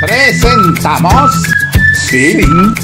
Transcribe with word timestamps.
Presentamos 0.00 1.32
Sin 2.08 2.74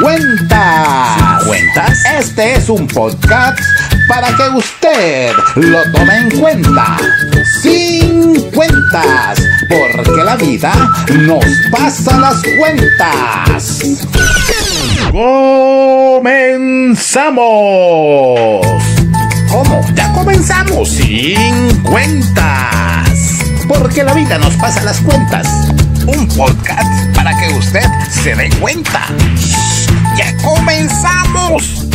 Cuentas. 0.00 1.44
¿Cuentas? 1.46 1.98
Este 2.18 2.54
es 2.54 2.68
un 2.68 2.86
podcast 2.86 3.58
para 4.08 4.28
que 4.36 4.48
usted 4.50 5.32
lo 5.56 5.82
tome 5.92 6.16
en 6.18 6.30
cuenta. 6.38 6.96
Sin 7.62 8.50
cuentas, 8.50 9.40
porque 9.68 10.24
la 10.24 10.36
vida 10.36 10.72
nos 11.20 11.44
pasa 11.70 12.18
las 12.18 12.42
cuentas. 12.58 13.80
¡Comenzamos! 15.12 16.40
¿Cómo? 19.50 19.84
Ya 19.96 20.12
comenzamos 20.12 20.90
sin 20.90 21.82
cuentas. 21.82 23.10
Porque 23.66 24.04
la 24.04 24.14
vida 24.14 24.38
nos 24.38 24.54
pasa 24.54 24.80
las 24.84 25.00
cuentas. 25.00 25.44
Un 26.06 26.28
podcast 26.28 27.16
para 27.16 27.36
que 27.36 27.52
usted 27.54 27.84
se 28.10 28.36
dé 28.36 28.48
cuenta. 28.60 29.06
¡Ya 30.16 30.36
comenzamos! 30.44 31.88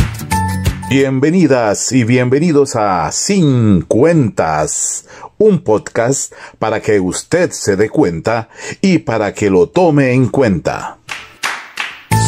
Bienvenidas 0.90 1.94
y 1.94 2.04
bienvenidos 2.04 2.76
a 2.76 3.09
Sin 3.14 3.84
Cuentas, 3.84 5.06
un 5.38 5.64
podcast 5.64 6.34
para 6.59 6.81
que 6.81 7.00
usted 7.00 7.52
se 7.52 7.78
dé 7.78 7.90
cuenta 7.90 8.50
y 8.81 9.00
para 9.00 9.34
que 9.34 9.50
lo 9.50 9.70
tome 9.70 10.12
en 10.12 10.28
cuenta. 10.28 10.98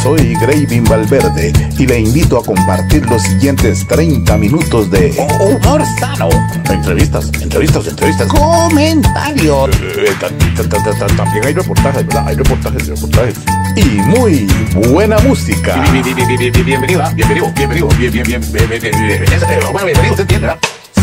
Soy 0.07 0.35
Gravin 0.35 0.85
Valverde 0.85 1.51
y 1.77 1.85
le 1.85 1.99
invito 1.99 2.37
a 2.37 2.41
compartir 2.41 3.05
los 3.07 3.21
siguientes 3.23 3.85
30 3.89 4.37
minutos 4.37 4.89
de 4.89 5.13
humor 5.37 5.83
sano, 5.99 6.29
entrevistas, 6.69 7.29
entrevistas, 7.41 7.87
entrevistas, 7.87 8.29
comentarios. 8.29 9.69
También 11.17 11.45
hay 11.45 11.53
reportajes, 11.53 12.07
¿verdad? 12.07 12.25
Hay 12.25 12.35
reportajes, 12.37 12.87
reportajes. 12.87 13.35
Y 13.75 13.83
muy 13.83 14.47
buena 14.87 15.19
música. 15.19 15.75
Bienvenido, 15.91 16.63
bienvenido, 16.63 17.03
bienvenido, 17.13 17.51
bienvenido, 17.53 17.89
bienvenido. 17.97 18.39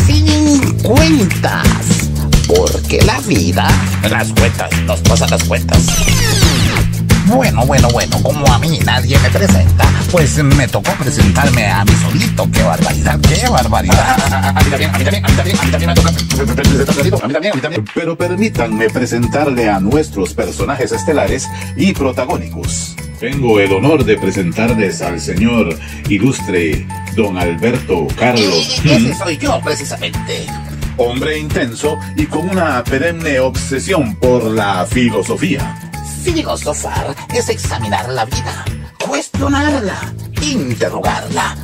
50 0.06 1.62
porque 2.46 3.02
la 3.02 3.20
vida. 3.20 3.68
Las 4.10 4.32
cuentas, 4.32 4.70
nos 4.86 5.00
pasan 5.00 5.30
las 5.30 5.44
cuentas. 5.44 5.86
Bueno, 7.26 7.64
bueno, 7.64 7.88
bueno, 7.90 8.22
como 8.22 8.46
a 8.52 8.58
mí 8.58 8.78
nadie 8.84 9.18
me 9.18 9.30
presenta, 9.30 9.84
pues 10.10 10.42
me 10.42 10.68
tocó 10.68 10.92
presentarme 10.92 11.66
a 11.66 11.84
mí 11.84 11.92
solito. 12.02 12.48
¡Qué 12.52 12.62
barbaridad, 12.62 13.18
qué 13.20 13.48
barbaridad! 13.48 14.16
A 14.30 14.62
mí 14.62 14.70
también, 14.70 14.94
a 14.94 14.98
mí 14.98 15.04
también, 15.04 15.24
a 15.24 15.28
mí 15.28 15.36
también, 15.36 15.58
a 15.58 15.64
mí 15.64 15.70
también 15.70 15.88
me 15.88 15.94
toca. 15.94 17.24
A 17.24 17.26
mí 17.26 17.32
también, 17.32 17.52
a 17.52 17.56
mí 17.56 17.60
también. 17.62 17.84
Pero 17.94 18.16
permítanme 18.16 18.90
presentarle 18.90 19.70
a 19.70 19.80
nuestros 19.80 20.34
personajes 20.34 20.92
estelares 20.92 21.48
y 21.76 21.92
protagónicos. 21.94 22.94
Tengo 23.18 23.58
el 23.58 23.72
honor 23.72 24.04
de 24.04 24.16
presentarles 24.18 25.00
al 25.00 25.18
señor 25.18 25.78
ilustre 26.10 26.86
don 27.16 27.38
Alberto 27.38 28.06
Carlos. 28.18 28.82
Ese 28.84 29.14
soy 29.14 29.38
yo, 29.38 29.60
precisamente. 29.64 30.46
Hombre 30.98 31.38
intenso 31.38 31.98
y 32.16 32.26
con 32.26 32.50
una 32.50 32.84
perenne 32.84 33.40
obsesión 33.40 34.14
por 34.16 34.44
la 34.44 34.86
filosofía. 34.86 35.93
Filosofar 36.24 37.14
es 37.34 37.48
examinar 37.50 38.08
la 38.08 38.24
vida, 38.24 38.64
cuestionarla, 39.06 40.12
interrogarla, 40.40 41.54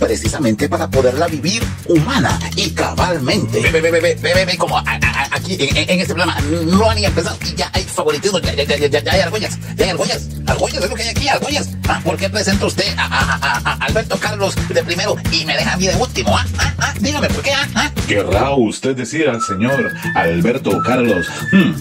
precisamente 0.00 0.66
para 0.68 0.88
poderla 0.88 1.26
vivir 1.26 1.62
humana 1.88 2.38
y 2.56 2.70
cabalmente. 2.70 3.60
Ve, 3.60 3.70
ve, 3.70 3.80
ve, 3.82 3.90
ve, 3.90 4.00
ve, 4.00 4.14
ve, 4.22 4.34
ve, 4.34 4.44
ve, 4.46 4.56
como 4.56 4.78
a- 4.78 4.82
a- 4.86 4.94
a- 4.94 5.36
aquí 5.36 5.56
en, 5.60 6.00
este 6.00 6.14
programa 6.14 6.36
no 6.66 6.88
han 6.88 6.96
ni 6.96 7.04
empezado 7.04 7.36
y 7.44 7.54
ya 7.54 7.70
hay 7.74 7.82
favoritismo, 7.84 8.38
ya, 8.38 8.54
ya, 8.54 8.64
ya, 8.64 8.86
ya, 8.86 9.00
ya 9.02 9.12
hay 9.12 9.20
argollas, 9.20 9.58
ya 9.76 9.84
hay 9.84 9.90
argollas, 9.90 10.26
argollas 10.46 10.82
es 10.84 10.88
lo 10.90 10.96
que 10.96 11.02
hay 11.02 11.08
aquí, 11.10 11.28
argollas. 11.28 11.68
Ah, 11.86 12.00
¿Por 12.02 12.16
qué 12.16 12.30
presenta 12.30 12.64
usted 12.64 12.88
a, 12.96 13.04
a- 13.04 13.34
a- 13.34 13.58
a- 13.58 13.72
a 13.72 13.84
Alberto 13.84 14.18
Carlos 14.18 14.54
de 14.70 14.82
primero 14.84 15.16
y 15.32 15.44
me 15.44 15.54
deja 15.54 15.74
a 15.74 15.76
mí 15.76 15.86
de 15.86 15.96
último? 15.96 16.34
Ah, 16.36 16.46
ah, 16.58 16.74
ah, 16.78 16.94
dígame, 16.98 17.28
¿por 17.28 17.42
qué? 17.42 17.52
Ah, 17.52 17.66
ah. 17.74 17.90
¿Querrá 18.06 18.50
usted 18.52 18.96
decir 18.96 19.28
al 19.28 19.42
señor 19.42 19.92
Alberto 20.14 20.82
Carlos, 20.82 21.26
hmm, 21.52 21.72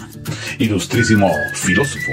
ilustrísimo 0.60 1.32
filósofo? 1.54 2.12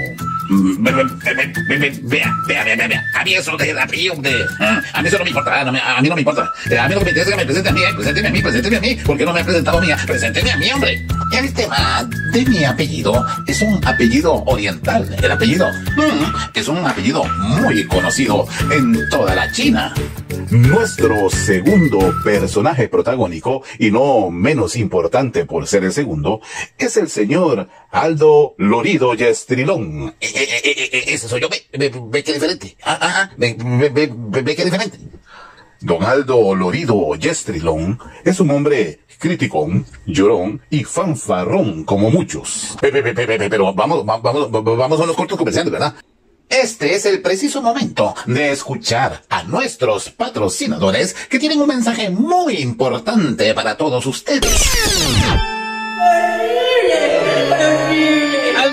Ve- 0.79 0.91
ve- 0.91 1.03
ve- 1.03 1.33
ve- 1.33 1.53
ve- 1.67 1.77
ve- 1.79 2.01
Vea, 2.47 2.63
vea, 2.63 2.75
vea, 2.75 2.87
vea. 2.87 3.03
A 3.15 3.23
mí 3.23 3.33
eso 3.33 3.57
de 3.57 3.79
apellido 3.79 4.15
de. 4.17 4.45
ah, 4.59 4.81
A 4.93 5.01
mí 5.01 5.07
eso 5.07 5.17
no 5.17 5.23
me 5.23 5.29
importa. 5.31 5.63
no 5.63 5.71
me- 5.71 5.79
A 5.81 6.01
mí 6.01 6.07
no 6.09 6.15
me 6.15 6.21
importa. 6.21 6.51
Eh, 6.69 6.77
A 6.77 6.87
mí 6.87 6.93
lo 6.93 6.99
que 6.99 7.05
me 7.05 7.11
interesa 7.11 7.29
es 7.31 7.35
que 7.35 7.41
me 7.41 7.45
presente 7.45 7.69
a 7.69 7.73
mí. 7.73 7.81
eh, 7.81 7.93
Presénteme 7.95 8.27
a 8.27 8.31
mí, 8.31 8.41
presénteme 8.41 8.77
a 8.77 8.81
mí. 8.81 8.95
¿Por 9.03 9.17
qué 9.17 9.25
no 9.25 9.33
me 9.33 9.39
ha 9.39 9.43
presentado 9.43 9.77
a 9.79 9.81
mí? 9.81 9.87
Presénteme 10.05 10.51
a 10.51 10.57
mí, 10.57 10.71
hombre. 10.71 11.05
El 11.31 11.53
tema 11.53 12.07
de 12.31 12.45
mi 12.45 12.63
apellido 12.63 13.25
es 13.47 13.61
un 13.61 13.83
apellido 13.85 14.43
oriental. 14.45 15.15
El 15.21 15.31
apellido 15.31 15.67
mm, 15.71 16.57
es 16.57 16.67
un 16.67 16.85
apellido 16.85 17.23
muy 17.39 17.83
conocido 17.87 18.47
en 18.71 19.09
toda 19.09 19.33
la 19.35 19.51
China. 19.51 19.93
Nuestro 20.51 21.29
segundo 21.29 22.13
personaje 22.23 22.87
protagónico, 22.87 23.63
y 23.79 23.89
no 23.91 24.29
menos 24.29 24.75
importante 24.75 25.45
por 25.45 25.65
ser 25.67 25.83
el 25.83 25.91
segundo, 25.91 26.41
es 26.77 26.97
el 26.97 27.09
señor 27.09 27.67
Aldo 27.95 28.55
Lorido 28.57 29.13
Yestrilón. 29.13 30.15
Eh, 30.19 30.31
eh, 30.35 30.61
eh, 30.63 30.89
eh, 30.91 31.03
Ese 31.07 31.27
soy 31.27 31.41
yo. 31.41 31.49
Ve, 31.49 31.65
ve, 31.73 31.91
ve 31.93 32.23
que 32.23 32.33
diferente. 32.33 32.75
Ah, 32.83 32.97
ah, 33.01 33.13
ah. 33.15 33.31
Ve, 33.37 33.55
ve, 33.57 33.89
ve, 33.89 34.41
ve, 34.41 34.55
que 34.55 34.65
diferente. 34.65 34.97
Don 35.81 36.03
Aldo 36.03 36.55
Lorido 36.55 37.15
Yestrilón 37.15 37.99
es 38.23 38.39
un 38.39 38.51
hombre 38.51 38.99
criticón, 39.19 39.85
llorón 40.05 40.61
y 40.69 40.83
fanfarrón 40.83 41.83
como 41.85 42.09
muchos. 42.11 42.75
Pe- 42.81 42.91
pe- 42.91 43.01
pe- 43.01 43.13
pe- 43.13 43.27
pe- 43.27 43.49
Pero 43.49 43.73
vamos, 43.73 44.07
va- 44.07 44.17
vamos, 44.17 44.49
va- 44.53 44.61
vamos 44.75 44.99
a 44.99 45.03
unos 45.03 45.15
cortos 45.15 45.37
comerciales, 45.37 45.71
¿verdad? 45.71 45.95
Este 46.49 46.93
es 46.95 47.05
el 47.07 47.21
preciso 47.21 47.61
momento 47.61 48.13
de 48.27 48.51
escuchar 48.51 49.23
a 49.29 49.43
nuestros 49.43 50.09
patrocinadores 50.11 51.15
que 51.29 51.39
tienen 51.39 51.59
un 51.61 51.67
mensaje 51.67 52.09
muy 52.09 52.57
importante 52.57 53.53
para 53.53 53.77
todos 53.77 54.05
ustedes. 54.05 54.51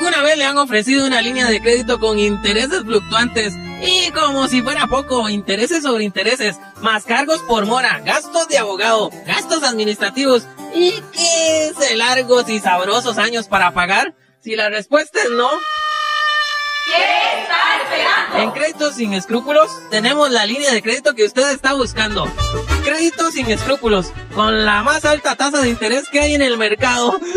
¿Alguna 0.02 0.22
vez 0.24 0.36
le 0.36 0.44
han 0.44 0.58
ofrecido 0.58 1.06
una 1.06 1.22
línea 1.22 1.46
de 1.46 1.62
crédito 1.62 2.00
con 2.00 2.18
intereses 2.18 2.80
fluctuantes? 2.80 3.54
Y 3.80 4.10
como 4.10 4.48
si 4.48 4.60
fuera 4.60 4.88
poco, 4.88 5.28
intereses 5.28 5.84
sobre 5.84 6.02
intereses, 6.02 6.56
más 6.80 7.04
cargos 7.04 7.38
por 7.42 7.66
mora, 7.66 8.00
gastos 8.04 8.48
de 8.48 8.58
abogado, 8.58 9.10
gastos 9.24 9.62
administrativos 9.62 10.42
y 10.74 10.90
15 11.70 11.94
largos 11.94 12.48
y 12.48 12.58
sabrosos 12.58 13.16
años 13.16 13.46
para 13.46 13.74
pagar? 13.74 14.12
Si 14.40 14.56
la 14.56 14.70
respuesta 14.70 15.20
es 15.22 15.30
no, 15.30 15.48
¿Qué 16.84 17.40
está 17.40 17.84
esperando? 17.84 18.38
en 18.38 18.50
Créditos 18.50 18.96
Sin 18.96 19.14
Escrúpulos 19.14 19.70
tenemos 19.88 20.32
la 20.32 20.46
línea 20.46 20.72
de 20.72 20.82
crédito 20.82 21.14
que 21.14 21.26
usted 21.26 21.48
está 21.52 21.74
buscando. 21.74 22.26
Créditos 22.84 23.34
sin 23.34 23.48
escrúpulos, 23.48 24.10
con 24.34 24.64
la 24.64 24.82
más 24.82 25.04
alta 25.04 25.36
tasa 25.36 25.60
de 25.60 25.68
interés 25.68 26.08
que 26.08 26.18
hay 26.18 26.34
en 26.34 26.42
el 26.42 26.58
mercado. 26.58 27.20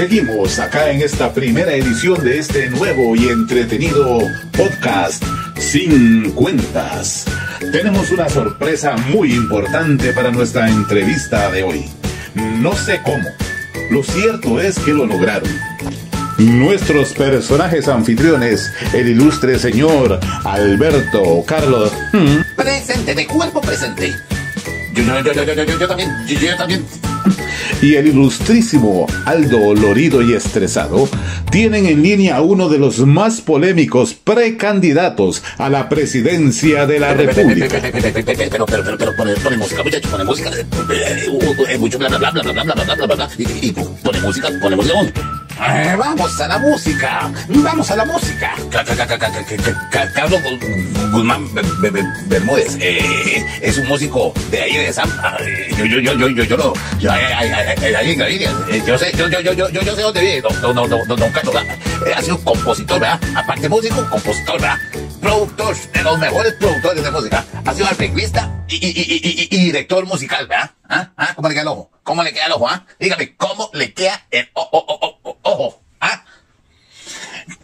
Seguimos 0.00 0.58
acá 0.58 0.90
en 0.90 1.02
esta 1.02 1.30
primera 1.30 1.74
edición 1.74 2.24
de 2.24 2.38
este 2.38 2.70
nuevo 2.70 3.14
y 3.14 3.28
entretenido 3.28 4.22
podcast 4.56 5.22
Sin 5.58 6.30
Cuentas. 6.30 7.26
Tenemos 7.70 8.10
una 8.10 8.26
sorpresa 8.30 8.96
muy 8.96 9.34
importante 9.34 10.14
para 10.14 10.30
nuestra 10.30 10.70
entrevista 10.70 11.50
de 11.50 11.64
hoy. 11.64 11.84
No 12.34 12.74
sé 12.74 13.02
cómo. 13.04 13.28
Lo 13.90 14.02
cierto 14.02 14.58
es 14.58 14.78
que 14.78 14.94
lo 14.94 15.04
lograron. 15.04 15.50
Nuestros 16.38 17.12
personajes 17.12 17.86
anfitriones, 17.86 18.72
el 18.94 19.06
ilustre 19.06 19.58
señor 19.58 20.18
Alberto 20.44 21.44
Carlos 21.46 21.92
Presente, 22.56 23.14
de 23.14 23.26
cuerpo 23.26 23.60
presente. 23.60 24.14
Yo, 24.94 25.02
yo, 25.20 25.86
también, 25.86 26.08
yo 26.26 26.56
también. 26.56 27.09
Y 27.82 27.94
el 27.94 28.08
ilustrísimo 28.08 29.06
Aldo 29.24 29.74
Lorido 29.74 30.22
y 30.22 30.34
Estresado 30.34 31.08
tienen 31.50 31.86
en 31.86 32.02
línea 32.02 32.36
a 32.36 32.42
uno 32.42 32.68
de 32.68 32.78
los 32.78 32.98
más 33.06 33.40
polémicos 33.40 34.14
precandidatos 34.14 35.42
a 35.58 35.68
la 35.68 35.88
presidencia 35.88 36.86
de 36.86 37.00
la 37.00 37.14
República. 37.14 37.80
Pero, 37.80 38.66
pero, 38.66 38.84
pero, 38.84 38.98
pero, 38.98 39.16
pone, 39.16 39.56
música, 39.56 39.82
muchacho, 39.82 40.10
pone 40.10 40.24
música. 40.24 40.50
eh, 40.50 40.66
eh, 40.90 41.28
uh, 41.30 41.36
uh, 41.36 41.66
eh, 41.68 41.78
Mucho 41.78 41.98
bla, 41.98 42.08
bla, 42.08 42.18
bla, 42.18 42.30
bla, 42.30 42.42
bla, 42.42 42.52
bla, 42.52 42.62
bla, 42.64 42.74
bla, 42.74 42.94
bla, 42.94 43.06
bla, 43.06 43.14
bla, 43.14 43.30
y, 43.38 43.68
y 43.68 43.72
pone 43.72 44.20
música, 44.20 44.48
pone 44.60 44.76
música. 44.76 45.39
Eh, 45.62 45.94
vamos 45.98 46.40
a 46.40 46.48
la 46.48 46.58
música. 46.58 47.30
Vamos 47.48 47.90
a 47.90 47.96
la 47.96 48.04
música. 48.06 48.54
Carlos 50.14 50.40
Guzmán 51.12 51.48
Bermúdez 52.28 52.78
eh, 52.80 53.44
es 53.60 53.76
un 53.76 53.86
músico 53.86 54.32
de 54.50 54.62
ahí 54.62 54.76
de 54.76 54.92
Zampa. 54.92 55.36
Yo, 55.76 55.84
yo, 55.84 56.00
yo, 56.00 56.14
yo, 56.14 56.28
yo, 56.28 56.44
yo 56.44 56.56
lo. 56.56 56.72
Yo, 56.98 57.10
Yo 58.86 58.98
sé, 58.98 59.12
yo, 59.16 59.28
yo, 59.28 59.40
yo, 59.40 59.52
yo, 59.52 59.68
yo 59.68 59.94
sé 59.94 60.02
dónde 60.02 60.20
vive 60.20 60.40
don, 60.40 60.60
don, 60.62 60.88
don, 60.88 61.06
don 61.06 61.32
Carlos. 61.32 61.54
Ha 62.16 62.22
sido 62.22 62.42
compositor, 62.42 62.98
¿verdad? 62.98 63.20
Aparte 63.36 63.68
músico, 63.68 64.08
compositor, 64.08 64.60
¿verdad? 64.60 64.78
Productor, 65.20 65.76
de 65.76 66.02
los 66.02 66.18
mejores 66.18 66.54
productores 66.54 67.04
de 67.04 67.10
música. 67.10 67.44
Ha 67.66 67.74
sido 67.74 67.86
arreglista 67.86 68.64
y, 68.66 68.76
y, 68.76 68.88
y, 68.88 69.48
y, 69.50 69.64
director 69.64 70.06
musical, 70.06 70.46
¿verdad? 70.46 70.70
¿Ah? 70.88 71.10
¿Ah? 71.16 71.32
¿Cómo 71.36 71.48
le 71.48 71.54
queda 71.54 71.62
el 71.62 71.68
ojo? 71.68 71.90
¿Cómo 72.02 72.22
le 72.22 72.32
queda 72.32 72.46
el 72.46 72.52
ojo, 72.52 72.68
ah? 72.68 72.86
Dígame, 72.98 73.36
¿cómo 73.36 73.70
le 73.74 73.92
queda 73.92 74.22
el 74.30 74.48
ojo? 74.54 75.19
¿Ah? 76.00 76.24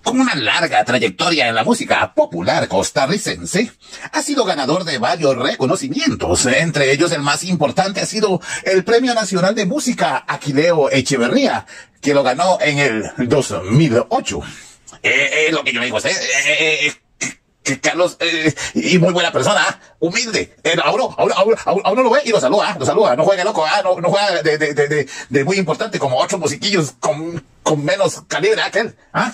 Con 0.02 0.20
una 0.20 0.34
larga 0.34 0.84
trayectoria 0.84 1.48
en 1.48 1.54
la 1.54 1.64
música 1.64 2.12
popular 2.14 2.68
costarricense, 2.68 3.72
ha 4.12 4.22
sido 4.22 4.44
ganador 4.44 4.84
de 4.84 4.98
varios 4.98 5.36
reconocimientos. 5.36 6.46
Entre 6.46 6.92
ellos, 6.92 7.12
el 7.12 7.22
más 7.22 7.44
importante 7.44 8.00
ha 8.00 8.06
sido 8.06 8.40
el 8.64 8.84
Premio 8.84 9.14
Nacional 9.14 9.54
de 9.54 9.66
Música 9.66 10.24
Aquileo 10.26 10.90
Echeverría, 10.90 11.66
que 12.00 12.14
lo 12.14 12.22
ganó 12.22 12.58
en 12.60 12.78
el 12.78 13.10
2008. 13.28 14.40
Eh, 15.02 15.46
eh, 15.48 15.52
lo 15.52 15.62
que 15.62 15.72
yo 15.72 15.80
digo 15.80 15.98
es, 15.98 16.04
eh, 16.06 16.92
eh, 17.66 17.80
Carlos, 17.80 18.16
eh, 18.20 18.54
y 18.74 18.98
muy 18.98 19.12
buena 19.12 19.32
persona, 19.32 19.80
humilde. 19.98 20.54
Eh, 20.62 20.76
a, 20.82 20.92
uno, 20.92 21.14
a, 21.16 21.90
uno, 21.92 22.02
lo 22.02 22.10
ve 22.10 22.20
y 22.24 22.30
lo 22.30 22.40
saluda, 22.40 22.76
lo 22.78 22.86
saluda. 22.86 23.16
No 23.16 23.24
juega 23.24 23.44
loco, 23.44 23.64
ah, 23.64 23.82
no, 23.82 24.00
no 24.00 24.08
juega 24.08 24.42
de, 24.42 24.58
de, 24.58 24.74
de, 24.74 25.08
de, 25.28 25.44
muy 25.44 25.56
importante 25.56 25.98
como 25.98 26.18
otros 26.18 26.40
musiquillos 26.40 26.94
con, 27.00 27.42
con 27.62 27.84
menos 27.84 28.22
calibre 28.28 28.62
aquel. 28.62 28.94
¿ah? 29.12 29.32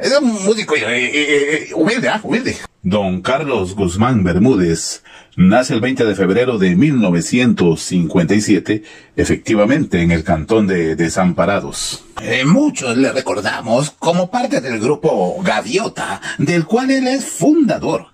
Es 0.00 0.18
un 0.18 0.44
músico 0.44 0.76
eh, 0.76 0.80
eh, 0.86 1.68
eh, 1.68 1.74
humilde, 1.74 2.08
¿ah? 2.08 2.20
Humilde. 2.22 2.56
Don 2.82 3.20
Carlos 3.20 3.74
Guzmán 3.74 4.24
Bermúdez 4.24 5.02
nace 5.40 5.72
el 5.72 5.80
20 5.80 6.04
de 6.04 6.14
febrero 6.14 6.58
de 6.58 6.76
1957, 6.76 8.82
efectivamente 9.16 10.02
en 10.02 10.10
el 10.10 10.22
cantón 10.22 10.66
de 10.66 10.96
Desamparados. 10.96 12.04
Eh, 12.20 12.44
muchos 12.44 12.98
le 12.98 13.10
recordamos 13.10 13.92
como 13.92 14.30
parte 14.30 14.60
del 14.60 14.78
grupo 14.78 15.40
Gaviota, 15.42 16.20
del 16.36 16.66
cual 16.66 16.90
él 16.90 17.08
es 17.08 17.24
fundador 17.24 18.08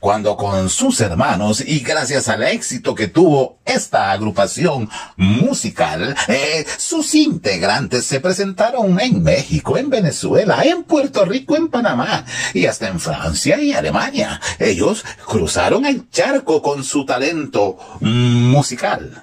cuando 0.00 0.36
con 0.36 0.68
sus 0.70 1.00
hermanos 1.00 1.62
y 1.64 1.80
gracias 1.80 2.28
al 2.28 2.42
éxito 2.42 2.94
que 2.94 3.06
tuvo 3.06 3.58
esta 3.66 4.10
agrupación 4.10 4.88
musical, 5.16 6.16
eh, 6.26 6.66
sus 6.78 7.14
integrantes 7.14 8.06
se 8.06 8.18
presentaron 8.18 8.98
en 8.98 9.22
México, 9.22 9.76
en 9.76 9.90
Venezuela, 9.90 10.62
en 10.64 10.82
Puerto 10.84 11.24
Rico, 11.24 11.54
en 11.54 11.68
Panamá 11.68 12.24
y 12.54 12.66
hasta 12.66 12.88
en 12.88 12.98
Francia 12.98 13.60
y 13.60 13.72
Alemania. 13.72 14.40
Ellos 14.58 15.04
cruzaron 15.26 15.84
el 15.84 16.08
charco 16.10 16.62
con 16.62 16.82
su 16.82 17.04
talento 17.04 17.76
musical. 18.00 19.22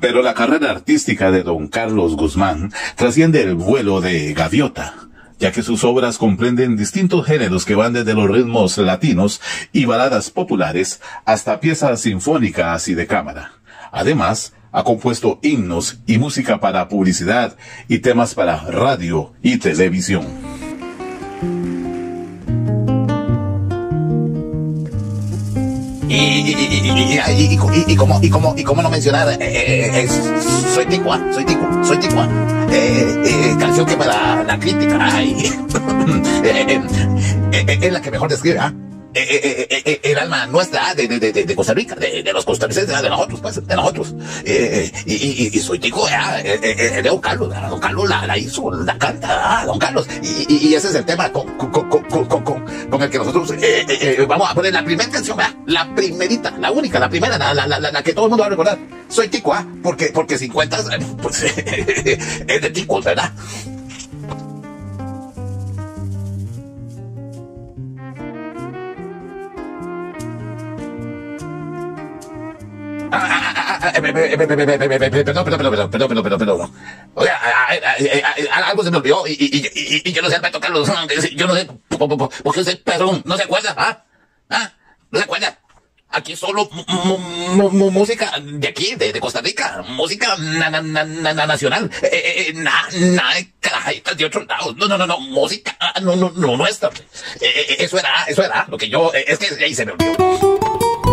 Pero 0.00 0.22
la 0.22 0.34
carrera 0.34 0.70
artística 0.70 1.30
de 1.30 1.44
don 1.44 1.68
Carlos 1.68 2.16
Guzmán 2.16 2.72
trasciende 2.96 3.42
el 3.42 3.54
vuelo 3.54 4.00
de 4.00 4.34
gaviota 4.34 5.05
ya 5.38 5.52
que 5.52 5.62
sus 5.62 5.84
obras 5.84 6.18
comprenden 6.18 6.76
distintos 6.76 7.26
géneros 7.26 7.64
que 7.64 7.74
van 7.74 7.92
desde 7.92 8.14
los 8.14 8.28
ritmos 8.28 8.78
latinos 8.78 9.40
y 9.72 9.84
baladas 9.84 10.30
populares 10.30 11.00
hasta 11.24 11.60
piezas 11.60 12.00
sinfónicas 12.00 12.88
y 12.88 12.94
de 12.94 13.06
cámara. 13.06 13.52
Además, 13.92 14.54
ha 14.72 14.84
compuesto 14.84 15.38
himnos 15.42 15.98
y 16.06 16.18
música 16.18 16.60
para 16.60 16.88
publicidad 16.88 17.56
y 17.88 18.00
temas 18.00 18.34
para 18.34 18.60
radio 18.60 19.32
y 19.42 19.58
televisión. 19.58 20.55
Y, 26.18 27.56
como, 27.96 28.20
y, 28.22 28.30
como, 28.30 28.54
y 28.56 28.64
como 28.64 28.82
no 28.82 28.90
mencionar, 28.90 29.28
eh, 29.28 29.36
eh, 29.40 30.04
eh, 30.04 30.08
soy 30.74 30.86
ticua, 30.86 31.20
soy 31.32 31.44
tico, 31.44 31.84
soy 31.84 31.98
ticua. 31.98 32.28
canción 33.58 33.86
que 33.86 33.96
para 33.96 34.42
la 34.44 34.58
crítica, 34.58 35.22
es 37.52 37.92
la 37.92 38.00
que 38.00 38.10
mejor 38.10 38.28
describe, 38.30 38.60
¿ah? 39.16 40.00
el 40.02 40.18
alma 40.18 40.46
nuestra 40.46 40.94
de, 40.94 41.08
de, 41.08 41.18
de, 41.18 41.44
de 41.44 41.56
Costa 41.56 41.74
Rica, 41.74 41.94
de, 41.94 42.22
los 42.32 42.44
costarricenses, 42.44 43.02
de 43.02 43.08
nosotros, 43.08 43.40
pues, 43.40 43.66
de 43.66 43.76
nosotros. 43.76 44.14
y, 44.44 45.56
y, 45.56 45.58
soy 45.60 45.78
tico, 45.78 46.06
de 46.06 47.02
Don 47.02 47.20
Carlos, 47.20 47.52
Don 47.70 47.80
Carlos 47.80 48.08
la, 48.08 48.38
hizo, 48.38 48.70
la 48.70 48.98
canta, 48.98 49.64
Don 49.66 49.78
Carlos. 49.78 50.06
Y, 50.22 50.74
ese 50.74 50.88
es 50.88 50.94
el 50.94 51.04
tema 51.04 51.32
con, 51.32 51.56
con, 51.56 51.70
con, 51.70 52.44
con 52.90 53.02
el 53.02 53.10
que 53.10 53.18
nosotros 53.18 53.52
vamos 54.28 54.50
a 54.50 54.54
poner 54.54 54.72
la 54.72 54.84
primera 54.84 55.10
canción, 55.10 55.38
la 55.66 55.94
primerita, 55.94 56.52
la 56.58 56.70
única, 56.70 56.98
la 56.98 57.08
primera, 57.08 57.38
la, 57.38 57.54
la, 57.54 57.78
la, 57.78 58.02
que 58.02 58.12
todo 58.12 58.26
el 58.26 58.30
mundo 58.30 58.42
va 58.42 58.46
a 58.46 58.50
recordar. 58.50 58.78
Soy 59.08 59.28
tico, 59.28 59.54
¿ah? 59.54 59.66
Porque, 59.82 60.06
porque 60.06 60.38
50 60.38 60.78
pues, 61.22 61.42
es 61.42 62.62
de 62.62 62.70
tico, 62.70 63.00
¿verdad? 63.00 63.32
Perdón, 74.16 75.44
perdón, 75.44 75.60
perdón, 75.60 75.90
perdón, 75.90 76.08
perdón, 76.08 76.22
perdón, 76.22 76.38
perdón. 76.38 76.72
Oye, 77.14 77.30
algo 78.52 78.82
se 78.82 78.90
me 78.90 78.96
olvidó 78.96 79.24
y, 79.26 80.12
yo 80.12 80.22
no 80.22 80.28
sé, 80.28 80.36
Alberto 80.36 80.60
Carlos, 80.60 80.90
yo 81.34 81.46
no 81.46 81.54
sé, 81.54 81.68
¿por 81.88 82.54
qué 82.54 82.60
usted, 82.60 82.82
perdón, 82.82 83.22
no 83.24 83.36
se 83.36 83.42
acuerda? 83.44 83.74
¿Ah? 83.76 84.04
¿Ah? 84.50 84.72
¿No 85.10 85.18
se 85.18 85.24
acuerda? 85.24 85.58
Aquí 86.08 86.34
solo 86.36 86.70
música 87.90 88.32
de 88.40 88.68
aquí, 88.68 88.94
de, 88.94 89.20
Costa 89.20 89.42
Rica, 89.42 89.84
música 89.88 90.36
nacional, 90.38 91.90
nada 92.54 93.34
de 93.34 93.52
carajitas 93.60 94.16
de 94.16 94.24
otros 94.24 94.46
lados, 94.46 94.76
no, 94.76 94.88
no, 94.88 94.96
no, 94.96 95.06
no, 95.06 95.20
música, 95.20 95.76
no, 96.00 96.16
no, 96.16 96.32
no, 96.34 96.56
nuestra. 96.56 96.90
eso 97.40 97.98
era, 97.98 98.24
eso 98.28 98.42
era, 98.42 98.66
lo 98.68 98.78
que 98.78 98.88
yo, 98.88 99.12
es 99.12 99.38
que 99.38 99.64
ahí 99.64 99.74
se 99.74 99.84
me 99.84 99.92
olvidó. 99.92 101.05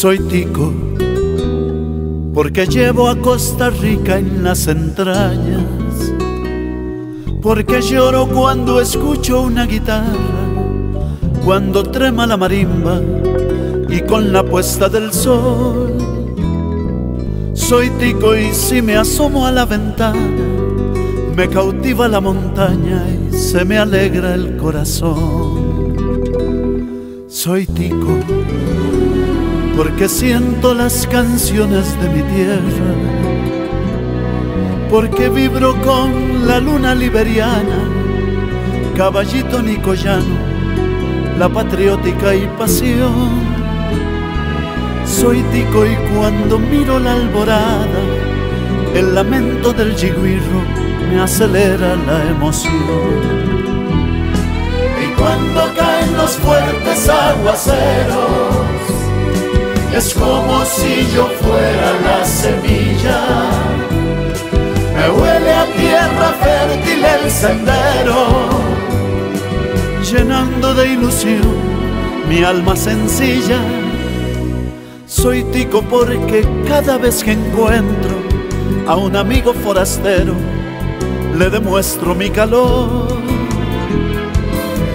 Soy 0.00 0.18
tico 0.18 0.72
porque 2.32 2.66
llevo 2.66 3.10
a 3.10 3.16
Costa 3.16 3.68
Rica 3.68 4.16
en 4.16 4.42
las 4.42 4.66
entrañas, 4.66 5.62
porque 7.42 7.82
lloro 7.82 8.26
cuando 8.26 8.80
escucho 8.80 9.42
una 9.42 9.66
guitarra, 9.66 10.48
cuando 11.44 11.82
trema 11.82 12.26
la 12.26 12.38
marimba 12.38 12.98
y 13.90 14.00
con 14.00 14.32
la 14.32 14.42
puesta 14.42 14.88
del 14.88 15.12
sol. 15.12 15.92
Soy 17.52 17.90
tico 17.90 18.34
y 18.34 18.54
si 18.54 18.80
me 18.80 18.96
asomo 18.96 19.44
a 19.44 19.52
la 19.52 19.66
ventana, 19.66 20.30
me 21.36 21.46
cautiva 21.46 22.08
la 22.08 22.22
montaña 22.22 23.04
y 23.06 23.36
se 23.36 23.66
me 23.66 23.76
alegra 23.76 24.32
el 24.32 24.56
corazón. 24.56 25.90
Soy 27.28 27.66
tico 27.66 28.16
porque 29.82 30.10
siento 30.10 30.74
las 30.74 31.06
canciones 31.06 31.98
de 32.02 32.08
mi 32.10 32.22
tierra, 32.34 32.92
porque 34.90 35.30
vibro 35.30 35.74
con 35.80 36.46
la 36.46 36.60
luna 36.60 36.94
liberiana, 36.94 37.88
caballito 38.94 39.62
nicoyano, 39.62 40.36
la 41.38 41.48
patriótica 41.48 42.34
y 42.34 42.46
pasión. 42.58 43.40
Soy 45.06 45.40
tico 45.44 45.86
y 45.86 45.96
cuando 46.14 46.58
miro 46.58 46.98
la 46.98 47.14
alborada, 47.14 48.02
el 48.94 49.14
lamento 49.14 49.72
del 49.72 49.94
jiguirro 49.94 50.60
me 51.08 51.22
acelera 51.22 51.96
la 51.96 52.22
emoción. 52.28 52.74
Y 55.02 55.06
cuando 55.18 55.72
caen 55.74 56.14
los 56.18 56.32
fuertes 56.32 57.08
aguaceros, 57.08 58.39
es 59.94 60.14
como 60.14 60.64
si 60.64 61.06
yo 61.14 61.26
fuera 61.40 61.92
la 62.04 62.24
semilla. 62.24 63.20
Me 64.94 65.10
huele 65.10 65.52
a 65.52 65.66
tierra 65.66 66.34
fértil 66.40 67.04
el 67.04 67.30
sendero, 67.30 68.48
llenando 70.02 70.74
de 70.74 70.92
ilusión 70.92 71.70
mi 72.28 72.44
alma 72.44 72.76
sencilla. 72.76 73.60
Soy 75.06 75.42
tico 75.44 75.82
porque 75.82 76.46
cada 76.68 76.96
vez 76.96 77.24
que 77.24 77.32
encuentro 77.32 78.16
a 78.86 78.96
un 78.96 79.16
amigo 79.16 79.52
forastero, 79.52 80.34
le 81.36 81.50
demuestro 81.50 82.14
mi 82.14 82.30
calor. 82.30 83.08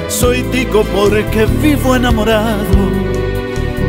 Soy 0.07 0.43
tico 0.43 0.83
porque 0.95 1.45
vivo 1.61 1.95
enamorado 1.95 3.04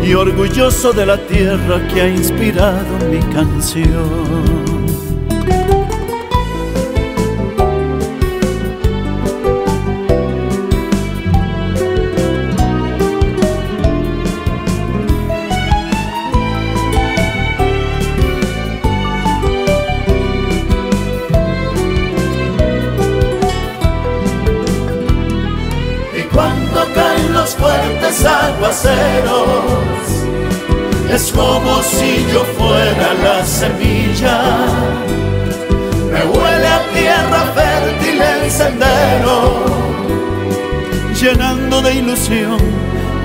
y 0.06 0.14
orgulloso 0.14 0.92
de 0.92 1.04
la 1.04 1.18
tierra 1.26 1.86
que 1.88 2.00
ha 2.00 2.08
inspirado 2.08 2.98
mi 3.10 3.18
canción. 3.32 4.75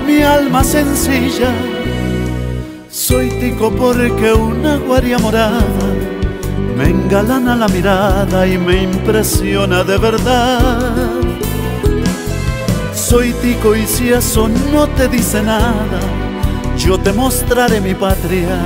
Mi 0.06 0.22
alma 0.22 0.62
sencilla. 0.64 1.52
Soy 2.90 3.30
tico 3.40 3.70
porque 3.70 4.32
una 4.32 4.76
guaria 4.76 5.18
morada 5.18 5.64
me 6.76 6.90
engalana 6.90 7.56
la 7.56 7.68
mirada 7.68 8.46
y 8.46 8.58
me 8.58 8.82
impresiona 8.82 9.84
de 9.84 9.98
verdad 9.98 11.22
soy 13.12 13.34
tico 13.42 13.76
y 13.76 13.86
si 13.86 14.08
eso 14.08 14.48
no 14.72 14.86
te 14.86 15.06
dice 15.06 15.42
nada, 15.42 16.00
yo 16.78 16.98
te 16.98 17.12
mostraré 17.12 17.78
mi 17.78 17.94
patria. 17.94 18.58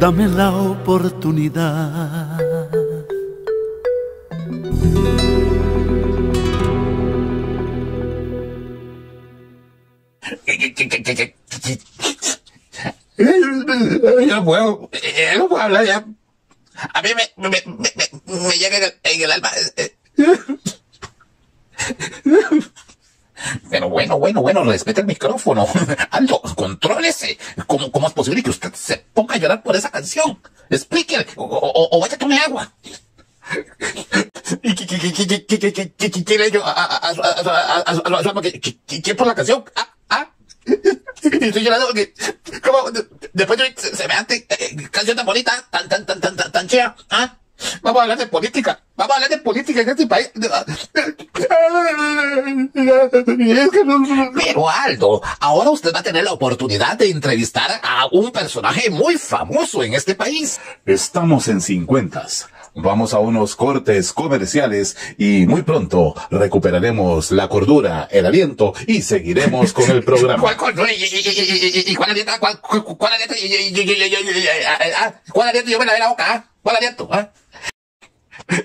Dame 0.00 0.26
la 0.26 0.50
oportunidad. 0.50 2.40
No 14.44 14.50
puedo, 14.50 14.90
yo 15.32 15.38
no 15.38 15.48
puedo 15.48 15.62
hablar 15.62 15.86
ya. 15.86 16.04
A 16.92 17.02
mí 17.02 17.10
me, 17.14 17.48
me, 17.48 17.62
me, 17.66 17.88
me 18.26 18.58
llega 18.58 18.92
en 19.02 19.22
el 19.22 19.32
alma. 19.32 19.50
Pero 23.70 23.88
bueno, 23.88 24.18
bueno, 24.18 24.42
bueno, 24.42 24.64
respete 24.64 25.00
el 25.00 25.06
micrófono. 25.06 25.66
Aldo, 26.10 26.42
contrólese. 26.56 27.38
¿Cómo, 27.66 27.90
¿Cómo 27.90 28.08
es 28.08 28.12
posible 28.12 28.42
que 28.42 28.50
usted 28.50 28.74
se 28.74 28.98
ponga 29.12 29.34
a 29.34 29.38
llorar 29.38 29.62
por 29.62 29.76
esa 29.76 29.90
canción? 29.90 30.38
Explíquele, 30.70 31.26
o, 31.36 31.88
o, 31.90 32.00
vaya 32.00 32.16
a 32.16 32.18
tomar 32.18 32.42
agua. 32.42 32.72
¿Y 34.62 34.74
qué 34.74 36.38
le 36.38 36.50
yo 36.50 36.64
a. 39.76 39.94
Ah, 40.08 40.30
ah. 41.32 41.38
Estoy 41.40 41.62
llorando 41.62 41.86
porque, 41.86 42.14
como, 42.62 42.90
después 43.32 43.58
de 43.58 43.74
semejante 43.76 44.46
canción 44.90 45.16
tan 45.16 45.26
bonita, 45.26 45.52
tan, 45.70 45.88
tan, 45.88 46.06
tan, 46.06 46.20
tan, 46.20 46.36
tan, 46.36 46.52
tan 46.52 46.68
chea, 46.68 46.94
¿ah? 47.10 47.36
Vamos 47.82 48.00
a 48.00 48.02
hablar 48.02 48.18
de 48.18 48.26
política. 48.26 48.82
Vamos 48.96 49.12
a 49.12 49.14
hablar 49.16 49.30
de 49.30 49.38
política 49.38 49.80
en 49.82 49.88
este 49.88 50.06
país. 50.06 50.30
Pero 54.34 54.68
Aldo, 54.68 55.22
ahora 55.40 55.70
usted 55.70 55.92
va 55.94 56.00
a 56.00 56.02
tener 56.02 56.24
la 56.24 56.32
oportunidad 56.32 56.98
de 56.98 57.10
entrevistar 57.10 57.80
a 57.82 58.06
un 58.10 58.32
personaje 58.32 58.90
muy 58.90 59.16
famoso 59.16 59.82
en 59.84 59.94
este 59.94 60.14
país. 60.14 60.60
Estamos 60.84 61.48
en 61.48 61.60
cincuentas. 61.60 62.48
Vamos 62.76 63.14
a 63.14 63.20
unos 63.20 63.54
cortes 63.54 64.12
comerciales 64.12 64.96
y 65.16 65.46
muy 65.46 65.62
pronto 65.62 66.14
recuperaremos 66.30 67.30
la 67.30 67.48
cordura, 67.48 68.08
el 68.10 68.26
aliento 68.26 68.74
y 68.88 69.02
seguiremos 69.02 69.72
con 69.72 69.88
el 69.90 70.02
programa. 70.02 70.42
¿Cuál 70.42 70.56
cordura? 70.56 70.92
¿Y 70.92 71.94
cuál 71.94 72.10
aliento? 72.10 72.32
¿Cuál 72.40 72.58
aliento? 73.12 73.34
¿Cuál 75.32 75.48
aliento? 75.48 75.70
Yo 75.70 75.78
me 75.78 75.86
lavé 75.86 76.00
la 76.00 76.08
boca. 76.08 76.50
¿Cuál 76.62 76.76
aliento? 76.76 77.08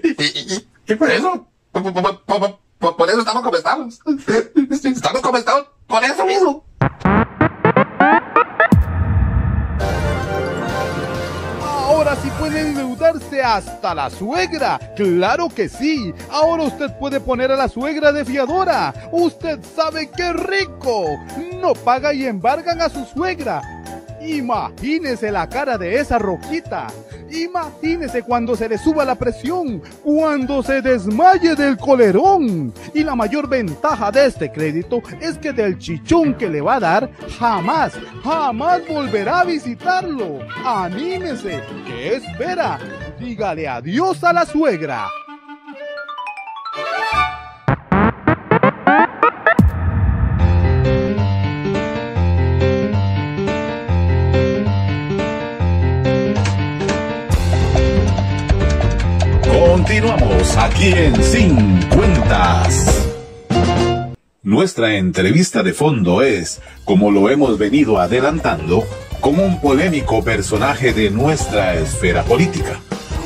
¿Y, 0.04 0.92
y, 0.92 0.96
por 0.96 1.12
eso? 1.12 1.48
Por, 1.72 3.10
eso 3.10 3.20
estamos 3.20 3.44
como 3.44 3.58
estamos. 3.58 4.00
Estamos 4.72 5.22
como 5.22 5.38
estamos 5.38 5.66
por 5.86 6.04
eso 6.04 6.26
mismo. 6.26 6.66
Ahora 12.00 12.16
sí 12.16 12.30
puede 12.40 12.62
endeudarse 12.62 13.42
hasta 13.42 13.94
la 13.94 14.10
suegra. 14.10 14.80
Claro 14.96 15.50
que 15.50 15.68
sí. 15.68 16.14
Ahora 16.32 16.64
usted 16.64 16.98
puede 16.98 17.20
poner 17.20 17.52
a 17.52 17.58
la 17.58 17.68
suegra 17.68 18.14
de 18.14 18.24
fiadora. 18.24 18.94
Usted 19.12 19.60
sabe 19.76 20.10
qué 20.10 20.32
rico. 20.32 21.20
No 21.62 21.74
paga 21.74 22.14
y 22.14 22.26
embargan 22.26 22.82
a 22.82 22.88
su 22.88 23.04
suegra 23.04 23.62
Imagínese 24.22 25.32
la 25.32 25.48
cara 25.48 25.78
de 25.78 26.00
esa 26.00 26.20
roquita. 26.20 26.88
Imagínese 27.32 28.24
cuando 28.24 28.56
se 28.56 28.68
le 28.68 28.78
suba 28.78 29.06
la 29.06 29.16
presión, 29.16 29.82
cuando 30.04 30.64
se 30.64 30.82
desmaye 30.82 31.56
del 31.56 31.78
colerón. 31.78 32.74
Y 32.94 33.04
la 33.04 33.16
mayor 33.16 33.48
ventaja 33.48 34.12
de 34.12 34.26
este 34.26 34.52
crédito 34.52 35.02
es 35.22 35.38
que 35.38 35.54
del 35.54 35.78
chichón 35.78 36.34
que 36.36 36.50
le 36.50 36.62
va 36.62 36.76
a 36.76 36.80
dar, 36.80 37.10
jamás, 37.38 37.94
jamás 38.24 38.82
volverá 38.88 39.42
a 39.42 39.46
visitarlo. 39.46 40.40
Anímese. 40.66 41.62
¿Qué 41.86 42.16
espera? 42.16 42.80
Dígale 43.20 43.68
adiós 43.68 44.24
a 44.24 44.34
la 44.34 44.46
suegra. 44.46 45.08
Continuamos 60.00 60.56
aquí 60.56 60.94
en 60.94 61.22
Sin 61.22 61.82
Cuentas. 61.90 63.06
Nuestra 64.42 64.96
entrevista 64.96 65.62
de 65.62 65.74
fondo 65.74 66.22
es, 66.22 66.62
como 66.86 67.12
lo 67.12 67.30
hemos 67.30 67.58
venido 67.58 68.00
adelantando, 68.00 68.86
con 69.20 69.38
un 69.38 69.60
polémico 69.60 70.24
personaje 70.24 70.94
de 70.94 71.12
nuestra 71.12 71.74
esfera 71.76 72.24
política 72.24 72.80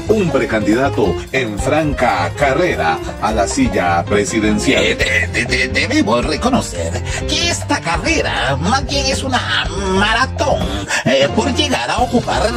un 0.09 0.29
precandidato 0.29 1.15
en 1.31 1.57
franca 1.59 2.31
carrera 2.37 2.97
a 3.21 3.31
la 3.31 3.47
silla 3.47 4.03
presidencial. 4.03 4.83
Eh, 4.83 5.69
debemos 5.73 6.25
reconocer 6.25 7.01
que 7.27 7.49
esta 7.49 7.79
carrera 7.79 8.55
más 8.57 8.85
bien 8.85 9.05
es 9.05 9.23
una 9.23 9.65
maratón 9.95 10.61
eh, 11.05 11.27
por 11.35 11.53
llegar 11.55 11.89
a 11.89 11.99
ocupar 11.99 12.51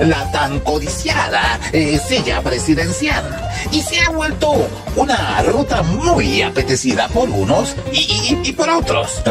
la 0.00 0.30
tan 0.32 0.60
codiciada 0.60 1.58
eh, 1.72 1.98
silla 1.98 2.40
presidencial 2.42 3.24
y 3.70 3.82
se 3.82 4.00
ha 4.00 4.10
vuelto 4.10 4.68
una 4.96 5.42
ruta 5.42 5.82
muy 5.82 6.42
apetecida 6.42 7.08
por 7.08 7.28
unos 7.28 7.74
y, 7.92 8.52
por 8.52 8.68
otros. 8.70 9.22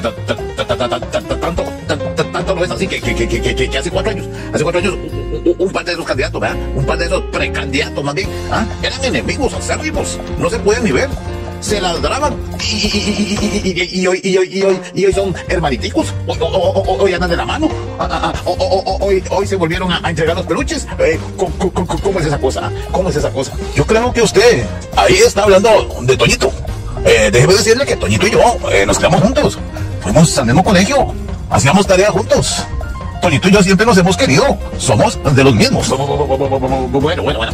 Tanto 1.88 2.05
no 2.44 2.64
es 2.64 2.72
así 2.72 2.88
que, 2.88 3.78
hace 3.78 3.92
cuatro 3.92 4.12
años, 4.12 4.28
hace 4.54 4.64
cuatro 4.64 4.80
años 4.80 4.96
un, 5.58 5.72
par 5.72 5.86
de 5.86 5.94
esos 5.94 6.06
candidatos, 6.06 6.42
¿verdad? 6.42 6.58
Un 6.76 6.86
par 6.86 6.98
de 6.98 7.06
esos 7.06 7.22
precandidatos 7.26 8.04
más 8.04 8.16
bien, 8.16 8.30
¿ah? 8.52 8.66
eran 8.82 9.04
enemigos 9.04 9.54
acérrimos, 9.54 10.20
no 10.40 10.50
se 10.50 10.60
pueden 10.60 10.84
ni 10.84 10.92
ver. 10.92 11.10
Se 11.62 11.82
ladraban 11.82 12.36
y, 12.70 13.38
y, 13.92 14.08
hoy, 14.08 14.20
y, 14.22 14.38
hoy, 14.38 14.80
y 14.94 15.06
hoy 15.06 15.14
son 15.14 15.34
hermaniticos, 15.48 16.14
hoy, 16.28 17.14
andan 17.14 17.30
de 17.30 17.38
la 17.38 17.46
mano, 17.46 17.70
hoy, 19.00 19.24
hoy 19.32 19.48
se 19.48 19.56
volvieron 19.56 19.92
a, 19.92 20.08
entregar 20.08 20.36
los 20.36 20.46
peluches. 20.46 20.86
¿cómo, 21.38 22.20
es 22.20 22.28
esa 22.28 22.38
cosa? 22.38 22.72
¿Cómo 22.92 23.10
es 23.10 23.16
esa 23.16 23.32
cosa? 23.32 23.54
Yo 23.74 23.86
creo 23.86 24.14
que 24.14 24.22
usted 24.22 24.64
ahí 24.96 25.16
está 25.16 25.44
hablando 25.44 25.70
de 26.02 26.16
Toñito. 26.18 26.52
Eh, 27.04 27.30
déjeme 27.32 27.54
decirle 27.54 27.86
que 27.86 27.96
Toñito 27.96 28.28
y 28.28 28.32
yo 28.32 28.40
nos 28.86 28.98
quedamos 29.00 29.22
juntos. 29.22 29.58
Fuimos 30.02 30.38
al 30.38 30.46
mismo 30.46 30.64
colegio, 30.64 31.16
hacíamos 31.50 31.88
tareas 31.88 32.10
juntos. 32.12 32.66
Toñito 33.22 33.48
y 33.50 33.52
yo 33.54 33.64
siempre 33.64 33.86
nos 33.88 33.98
hemos 33.98 34.16
querido. 34.18 34.58
Somos 34.78 35.18
de 35.36 35.44
los 35.44 35.56
mismos. 35.56 35.90
Bueno, 35.90 37.24
bueno, 37.24 37.24
bueno, 37.24 37.40
bueno, 37.40 37.52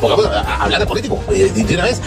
pongamos 0.00 0.26
a 0.26 0.64
hablar 0.64 0.80
de 0.80 0.86
político. 0.86 1.18
De 1.28 1.74
una 1.74 1.84
vez, 1.84 2.00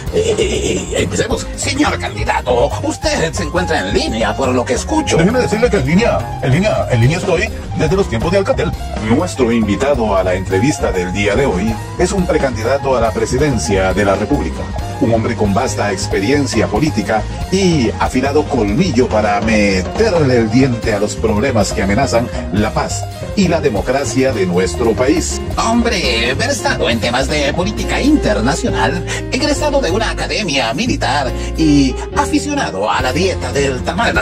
empecemos. 0.97 1.45
Señor 1.55 1.99
candidato, 1.99 2.71
usted 2.81 3.31
se 3.31 3.43
encuentra 3.43 3.87
en 3.87 3.93
línea 3.93 4.35
por 4.35 4.49
lo 4.49 4.65
que 4.65 4.73
escucho. 4.73 5.17
Déjeme 5.17 5.41
decirle 5.41 5.69
que 5.69 5.77
en 5.77 5.85
línea, 5.85 6.39
en 6.41 6.51
línea, 6.51 6.87
en 6.89 7.01
línea 7.01 7.17
estoy 7.19 7.47
desde 7.77 7.95
los 7.95 8.09
tiempos 8.09 8.31
de 8.31 8.39
Alcatel. 8.39 8.71
Nuestro 9.07 9.51
invitado 9.51 10.17
a 10.17 10.23
la 10.23 10.33
entrevista 10.33 10.91
del 10.91 11.13
día 11.13 11.35
de 11.35 11.45
hoy 11.45 11.75
es 11.99 12.11
un 12.11 12.25
precandidato 12.25 12.97
a 12.97 13.01
la 13.01 13.11
presidencia 13.11 13.93
de 13.93 14.03
la 14.03 14.15
República. 14.15 14.63
Un 15.01 15.13
hombre 15.13 15.35
con 15.35 15.53
vasta 15.53 15.91
experiencia 15.91 16.67
política 16.67 17.21
y 17.51 17.89
afilado 17.99 18.43
colmillo 18.43 19.07
para 19.07 19.41
meterle 19.41 20.37
el 20.37 20.51
diente 20.51 20.93
a 20.93 20.99
los 20.99 21.15
problemas 21.15 21.73
que 21.73 21.83
amenazan 21.83 22.27
la 22.53 22.73
paz 22.73 23.03
y 23.35 23.47
la 23.47 23.59
democracia 23.59 24.31
de 24.31 24.45
nuestro 24.45 24.93
país. 24.93 25.41
Hombre, 25.57 26.33
versado 26.35 26.89
en 26.89 26.99
temas 26.99 27.27
de 27.27 27.53
política 27.53 28.01
internacional, 28.01 29.05
egresado 29.31 29.81
de 29.81 29.91
una 29.91 30.11
academia 30.11 30.73
militar 30.73 31.31
y 31.57 31.93
aficionado 32.15 32.89
a 32.89 33.01
la 33.01 33.11
dieta 33.11 33.51
del 33.51 33.83
tamal, 33.83 34.13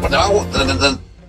por 0.00 0.10
debajo, 0.10 0.46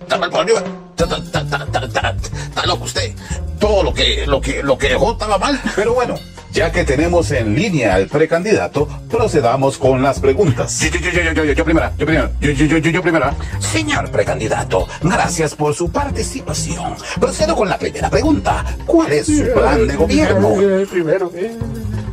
tamal 0.08 0.30
por 0.30 0.40
arriba. 0.40 0.89
Está 1.04 2.66
loco 2.66 2.84
usted. 2.84 3.12
Todo 3.58 3.82
lo 3.82 3.94
que, 3.94 4.26
lo 4.26 4.40
que, 4.40 4.62
lo 4.62 4.76
que 4.78 4.88
dejó 4.88 5.12
estaba 5.12 5.38
mal. 5.38 5.60
Pero 5.76 5.94
bueno, 5.94 6.14
ya 6.52 6.72
que 6.72 6.84
tenemos 6.84 7.30
en 7.30 7.54
línea 7.54 7.94
al 7.94 8.08
precandidato, 8.08 8.88
procedamos 9.08 9.78
con 9.78 10.02
las 10.02 10.18
preguntas. 10.18 10.80
Yo, 10.80 10.98
yo, 10.98 11.10
yo, 11.10 11.22
yo, 11.22 11.32
yo, 11.32 11.44
yo, 11.44 11.52
yo 11.52 11.64
primera, 11.64 11.92
yo 11.96 12.06
primera, 12.06 12.30
yo, 12.40 12.50
yo, 12.50 12.64
yo, 12.66 12.78
yo, 12.78 12.90
yo 12.90 13.02
primera. 13.02 13.34
Señor 13.60 14.10
precandidato, 14.10 14.88
gracias 15.02 15.54
por 15.54 15.74
su 15.74 15.90
participación. 15.90 16.96
Procedo 17.18 17.54
con 17.54 17.68
la 17.68 17.78
primera 17.78 18.10
pregunta. 18.10 18.64
¿Cuál 18.86 19.12
es 19.12 19.26
su 19.26 19.44
plan 19.52 19.86
de 19.86 19.96
gobierno? 19.96 20.54
Primero, 20.90 21.30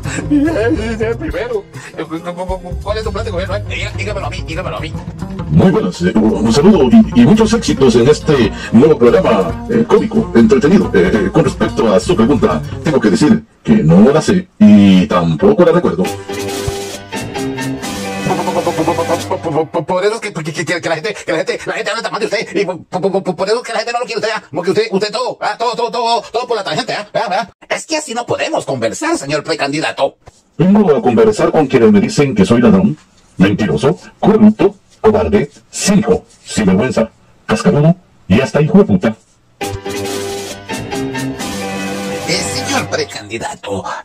primero. 1.19 1.63
¿Cuál 2.83 2.97
es 2.97 3.03
su 3.03 3.11
plan 3.11 3.25
de 3.25 3.31
gobierno? 3.31 3.55
Dígamelo 3.97 4.27
a 4.27 4.29
mí, 4.29 4.43
dígamelo 4.45 4.77
a 4.77 4.79
mí. 4.79 4.93
Muy 5.49 5.71
buenas, 5.71 6.01
eh, 6.01 6.11
un 6.15 6.51
saludo 6.51 6.89
y, 6.91 7.21
y, 7.21 7.25
muchos 7.25 7.53
éxitos 7.53 7.95
en 7.95 8.07
este 8.07 8.51
nuevo 8.73 8.97
programa 8.97 9.65
eh, 9.69 9.85
cómico, 9.87 10.31
entretenido. 10.35 10.91
Eh, 10.93 11.29
con 11.31 11.45
respecto 11.45 11.93
a 11.93 11.99
su 11.99 12.15
pregunta, 12.15 12.61
tengo 12.83 12.99
que 12.99 13.09
decir 13.09 13.43
que 13.63 13.75
no 13.75 14.11
la 14.11 14.21
sé 14.21 14.47
y 14.59 15.07
tampoco 15.07 15.63
la 15.63 15.71
recuerdo. 15.71 16.03
Por 19.87 20.05
eso 20.05 20.19
que, 20.19 20.33
que, 20.33 20.43
que, 20.43 20.81
que, 20.81 20.89
la 20.89 20.95
gente, 20.95 21.15
que 21.25 21.31
la 21.31 21.37
gente, 21.39 21.59
la 21.65 21.73
gente 21.73 21.91
habla 21.91 22.03
tan 22.03 22.11
mal 22.11 22.19
de 22.19 22.25
usted, 22.25 22.55
y 22.55 22.65
por, 22.65 22.83
por, 22.85 23.23
por, 23.23 23.35
por 23.35 23.47
eso 23.47 23.63
que 23.63 23.71
la 23.71 23.79
gente 23.79 23.93
no 23.93 23.99
lo 23.99 24.05
quiere 24.05 24.19
usted, 24.19 24.33
porque 24.51 24.71
usted, 24.71 24.87
usted 24.91 25.11
todo, 25.11 25.37
ah, 25.41 25.55
todo, 25.57 25.75
todo, 25.75 25.91
todo, 25.91 26.21
todo 26.31 26.47
por 26.47 26.57
la 26.57 26.63
tangente, 26.63 26.93
¿ah? 26.93 27.07
¿ah? 27.13 27.49
Es 27.77 27.85
que 27.85 27.95
así 27.95 28.15
no 28.15 28.25
podemos 28.25 28.65
conversar, 28.65 29.19
señor 29.19 29.43
precandidato. 29.43 30.17
Vengo 30.57 30.95
a 30.95 30.99
conversar 30.99 31.51
con 31.51 31.67
quienes 31.67 31.91
me 31.91 32.01
dicen 32.01 32.33
que 32.33 32.43
soy 32.43 32.59
ladrón, 32.59 32.97
mentiroso, 33.37 33.99
corrupto, 34.19 34.73
cobarde, 34.99 35.51
cínico, 35.71 36.25
sinvergüenza, 36.43 37.11
cascarudo 37.45 37.95
y 38.27 38.41
hasta 38.41 38.63
hijo 38.63 38.79
de 38.79 38.85
puta. 38.85 39.15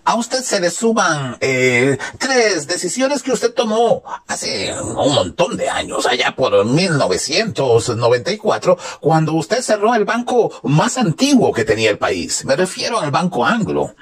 A 0.05 0.15
usted 0.17 0.43
se 0.43 0.61
le 0.61 0.71
suman 0.71 1.37
eh, 1.41 1.99
tres 2.19 2.67
decisiones 2.67 3.23
que 3.23 3.33
usted 3.33 3.55
tomó 3.55 4.03
hace 4.27 4.73
un 4.81 5.15
montón 5.15 5.57
de 5.57 5.69
años, 5.69 6.07
allá 6.07 6.35
por 6.35 6.65
1994, 6.65 8.79
cuando 9.01 9.35
usted 9.35 9.63
cerró 9.63 9.95
el 9.95 10.05
banco 10.05 10.53
más 10.65 10.99
antiguo 10.99 11.53
que 11.53 11.65
tenía 11.65 11.91
el 11.91 11.99
país. 11.99 12.45
Me 12.45 12.57
refiero 12.57 12.99
al 12.99 13.11
Banco 13.11 13.45
Anglo. 13.45 13.95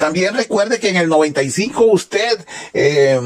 También 0.00 0.34
recuerde 0.34 0.80
que 0.80 0.88
en 0.88 0.96
el 0.96 1.10
95 1.10 1.84
usted 1.84 2.42
eh, 2.72 3.20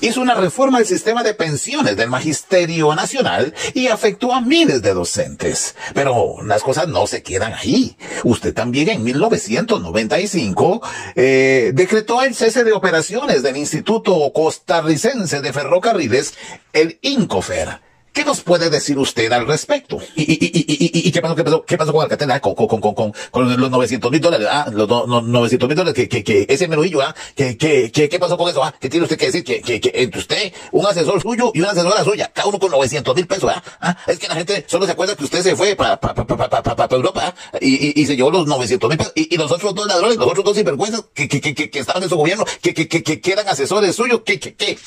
hizo 0.00 0.20
una 0.20 0.34
reforma 0.34 0.78
del 0.78 0.86
sistema 0.88 1.22
de 1.22 1.34
pensiones 1.34 1.96
del 1.96 2.10
Magisterio 2.10 2.92
Nacional 2.96 3.54
y 3.74 3.86
afectó 3.86 4.34
a 4.34 4.40
miles 4.40 4.82
de 4.82 4.92
docentes. 4.92 5.76
Pero 5.94 6.42
las 6.42 6.64
cosas 6.64 6.88
no 6.88 7.06
se 7.06 7.22
quedan 7.22 7.54
ahí. 7.54 7.96
Usted 8.24 8.52
también 8.52 8.88
en 8.88 9.04
1995 9.04 10.82
eh, 11.14 11.70
decretó 11.72 12.20
el 12.20 12.34
cese 12.34 12.64
de 12.64 12.72
operaciones 12.72 13.44
del 13.44 13.56
Instituto 13.56 14.32
Costarricense 14.34 15.40
de 15.40 15.52
Ferrocarriles, 15.52 16.34
el 16.72 16.98
INCOFER. 17.02 17.85
¿Qué 18.16 18.24
nos 18.24 18.40
puede 18.40 18.70
decir 18.70 18.98
usted 18.98 19.30
al 19.30 19.46
respecto? 19.46 19.98
¿Y, 20.14 20.22
y, 20.22 20.38
y, 20.40 21.06
y, 21.06 21.12
qué, 21.12 21.20
pasó, 21.20 21.36
qué, 21.36 21.44
pasó, 21.44 21.64
qué 21.66 21.76
pasó 21.76 21.92
con 21.92 22.02
Alcatel? 22.02 22.30
Ah, 22.30 22.40
con, 22.40 22.54
con, 22.54 22.66
con, 22.66 22.80
con, 22.80 23.12
con 23.30 23.60
los 23.60 23.70
900 23.70 24.10
mil 24.10 24.22
dólares, 24.22 24.48
ah, 24.50 24.70
los 24.72 24.88
no, 24.88 25.06
no, 25.06 25.20
900 25.20 25.68
mil 25.68 25.76
dólares, 25.76 25.94
que, 25.94 26.08
que, 26.08 26.24
que 26.24 26.46
ese 26.48 26.66
menudillo, 26.66 27.02
ah, 27.02 27.14
que, 27.34 27.58
que, 27.58 27.92
que, 27.92 28.08
¿qué 28.08 28.18
pasó 28.18 28.38
con 28.38 28.48
eso? 28.48 28.64
Ah, 28.64 28.72
¿qué 28.80 28.88
tiene 28.88 29.04
usted 29.04 29.18
que 29.18 29.26
decir? 29.26 29.44
Que, 29.44 29.60
que, 29.60 29.82
que 29.82 29.92
entre 29.96 30.18
usted, 30.18 30.50
un 30.72 30.86
asesor 30.86 31.20
suyo 31.20 31.50
y 31.52 31.60
una 31.60 31.72
asesora 31.72 32.02
suya, 32.04 32.30
cada 32.32 32.48
uno 32.48 32.58
con 32.58 32.70
900 32.70 33.14
mil 33.14 33.26
pesos, 33.26 33.52
ah, 33.54 33.62
ah, 33.82 33.98
es 34.06 34.18
que 34.18 34.28
la 34.28 34.36
gente 34.36 34.64
solo 34.66 34.86
se 34.86 34.92
acuerda 34.92 35.14
que 35.14 35.24
usted 35.24 35.42
se 35.42 35.54
fue 35.54 35.76
para 35.76 36.00
pa, 36.00 36.14
pa, 36.14 36.26
pa, 36.26 36.38
pa, 36.38 36.48
pa, 36.48 36.62
pa, 36.74 36.88
pa 36.88 36.96
Europa, 36.96 37.34
ah, 37.52 37.58
y, 37.60 37.88
y, 37.88 38.00
y 38.00 38.06
se 38.06 38.16
llevó 38.16 38.30
los 38.30 38.46
900 38.46 38.88
mil 38.88 38.96
pesos, 38.96 39.12
y, 39.14 39.34
y 39.34 39.36
los 39.36 39.52
otros 39.52 39.74
dos 39.74 39.86
ladrones, 39.86 40.16
los 40.16 40.28
otros 40.28 40.42
dos 40.42 40.56
sinvergüenzas 40.56 41.04
que, 41.12 41.28
que, 41.28 41.38
que, 41.42 41.54
que, 41.54 41.68
que 41.68 41.78
estaban 41.80 42.02
en 42.02 42.08
su 42.08 42.16
gobierno, 42.16 42.46
que, 42.62 42.72
que, 42.72 42.88
que, 42.88 43.02
que, 43.02 43.20
que 43.20 43.32
eran 43.32 43.46
asesores 43.46 43.94
suyos, 43.94 44.22
que, 44.24 44.40
que, 44.40 44.54
que, 44.54 44.78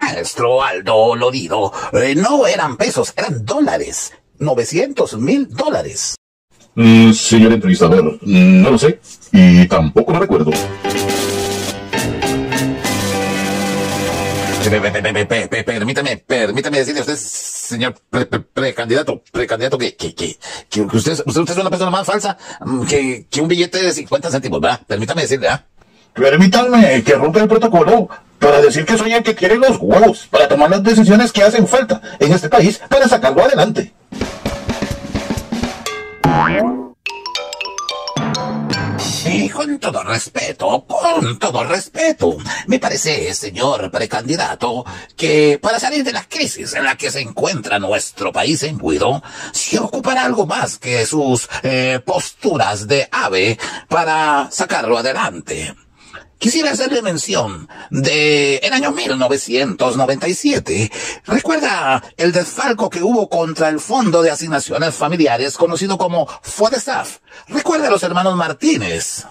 Maestro 0.00 0.62
Aldo 0.62 1.14
Lorido, 1.14 1.72
eh, 1.92 2.14
no 2.14 2.46
eran 2.46 2.76
pesos, 2.76 3.12
eran 3.16 3.44
dólares. 3.44 4.12
900 4.38 5.18
mil 5.18 5.48
dólares. 5.48 6.16
Mm, 6.74 7.12
señor 7.12 7.52
entrevistador, 7.52 8.18
no 8.22 8.70
lo 8.70 8.78
sé 8.78 9.00
y 9.32 9.66
tampoco 9.68 10.12
lo 10.12 10.20
recuerdo. 10.20 10.50
Permítame, 15.64 16.16
permítame 16.18 16.78
decirle 16.78 17.00
a 17.00 17.02
usted, 17.02 17.16
señor 17.16 17.94
precandidato, 18.52 19.22
precandidato, 19.32 19.78
que, 19.78 19.96
que, 19.96 20.14
que, 20.14 20.38
que 20.68 20.80
usted, 20.82 21.12
usted, 21.12 21.40
usted 21.40 21.50
es 21.50 21.58
una 21.58 21.70
persona 21.70 21.90
más 21.90 22.06
falsa 22.06 22.38
que, 22.88 23.26
que 23.28 23.40
un 23.40 23.48
billete 23.48 23.82
de 23.82 23.92
50 23.92 24.30
céntimos, 24.30 24.60
¿verdad? 24.60 24.80
Permítame 24.86 25.22
decirle, 25.22 25.48
¿ah? 25.48 25.66
Permítanme 26.14 27.02
que 27.02 27.14
rompa 27.14 27.40
el 27.40 27.48
protocolo 27.48 28.08
para 28.38 28.60
decir 28.60 28.84
que 28.84 28.98
soy 28.98 29.12
el 29.12 29.22
que 29.22 29.34
tiene 29.34 29.56
los 29.56 29.78
huevos 29.80 30.26
para 30.30 30.48
tomar 30.48 30.70
las 30.70 30.82
decisiones 30.82 31.32
que 31.32 31.42
hacen 31.42 31.66
falta 31.66 32.00
en 32.18 32.32
este 32.32 32.48
país 32.48 32.80
para 32.88 33.08
sacarlo 33.08 33.44
adelante. 33.44 33.92
Con 39.60 39.78
todo 39.78 40.02
respeto, 40.02 40.86
con 40.86 41.38
todo 41.38 41.64
respeto, 41.64 42.38
me 42.66 42.78
parece, 42.78 43.34
señor 43.34 43.90
precandidato, 43.90 44.86
que 45.14 45.58
para 45.60 45.78
salir 45.78 46.02
de 46.02 46.14
la 46.14 46.24
crisis 46.24 46.72
en 46.74 46.84
la 46.84 46.96
que 46.96 47.10
se 47.10 47.20
encuentra 47.20 47.78
nuestro 47.78 48.32
país 48.32 48.62
en 48.62 48.78
Guido, 48.78 49.22
se 49.52 49.78
ocupará 49.78 50.24
algo 50.24 50.46
más 50.46 50.78
que 50.78 51.04
sus 51.04 51.46
eh, 51.62 52.00
posturas 52.02 52.88
de 52.88 53.06
ave 53.12 53.58
para 53.88 54.48
sacarlo 54.50 54.96
adelante. 54.96 55.74
Quisiera 56.40 56.70
hacerle 56.70 57.02
mención 57.02 57.68
de 57.90 58.56
el 58.62 58.72
año 58.72 58.92
1997. 58.92 60.90
¿Recuerda 61.26 62.02
el 62.16 62.32
desfalco 62.32 62.88
que 62.88 63.02
hubo 63.02 63.28
contra 63.28 63.68
el 63.68 63.78
Fondo 63.78 64.22
de 64.22 64.30
Asignaciones 64.30 64.94
Familiares 64.94 65.58
conocido 65.58 65.98
como 65.98 66.26
FODESAF? 66.26 67.18
¿Recuerda 67.48 67.88
a 67.88 67.90
los 67.90 68.02
hermanos 68.04 68.36
Martínez? 68.36 69.26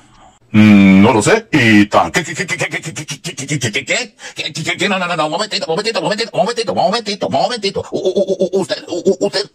Mm, 0.52 1.02
no 1.02 1.14
lo 1.14 1.22
sé 1.22 1.48
y 1.52 1.86
tan... 1.86 2.12
¿Qué, 2.12 2.24
qué, 2.24 2.34
qué, 2.36 2.48
qué, 2.48 2.58
qué, 2.58 2.70
qué, 2.70 2.82
qué, 2.82 3.04
qué, 3.46 3.86
qué, 3.86 4.54
qué, 4.54 4.78
qué, 4.78 4.90
no, 4.90 4.98
no, 4.98 5.08
no, 5.08 5.16
no, 5.16 5.30
momentito, 5.30 5.68
momentito, 5.68 6.02
momentito, 6.02 6.32
momentito, 6.34 6.74
momentito, 6.74 7.30
momentito. 7.30 7.86
Usted, 7.92 8.84
usted, 8.88 9.50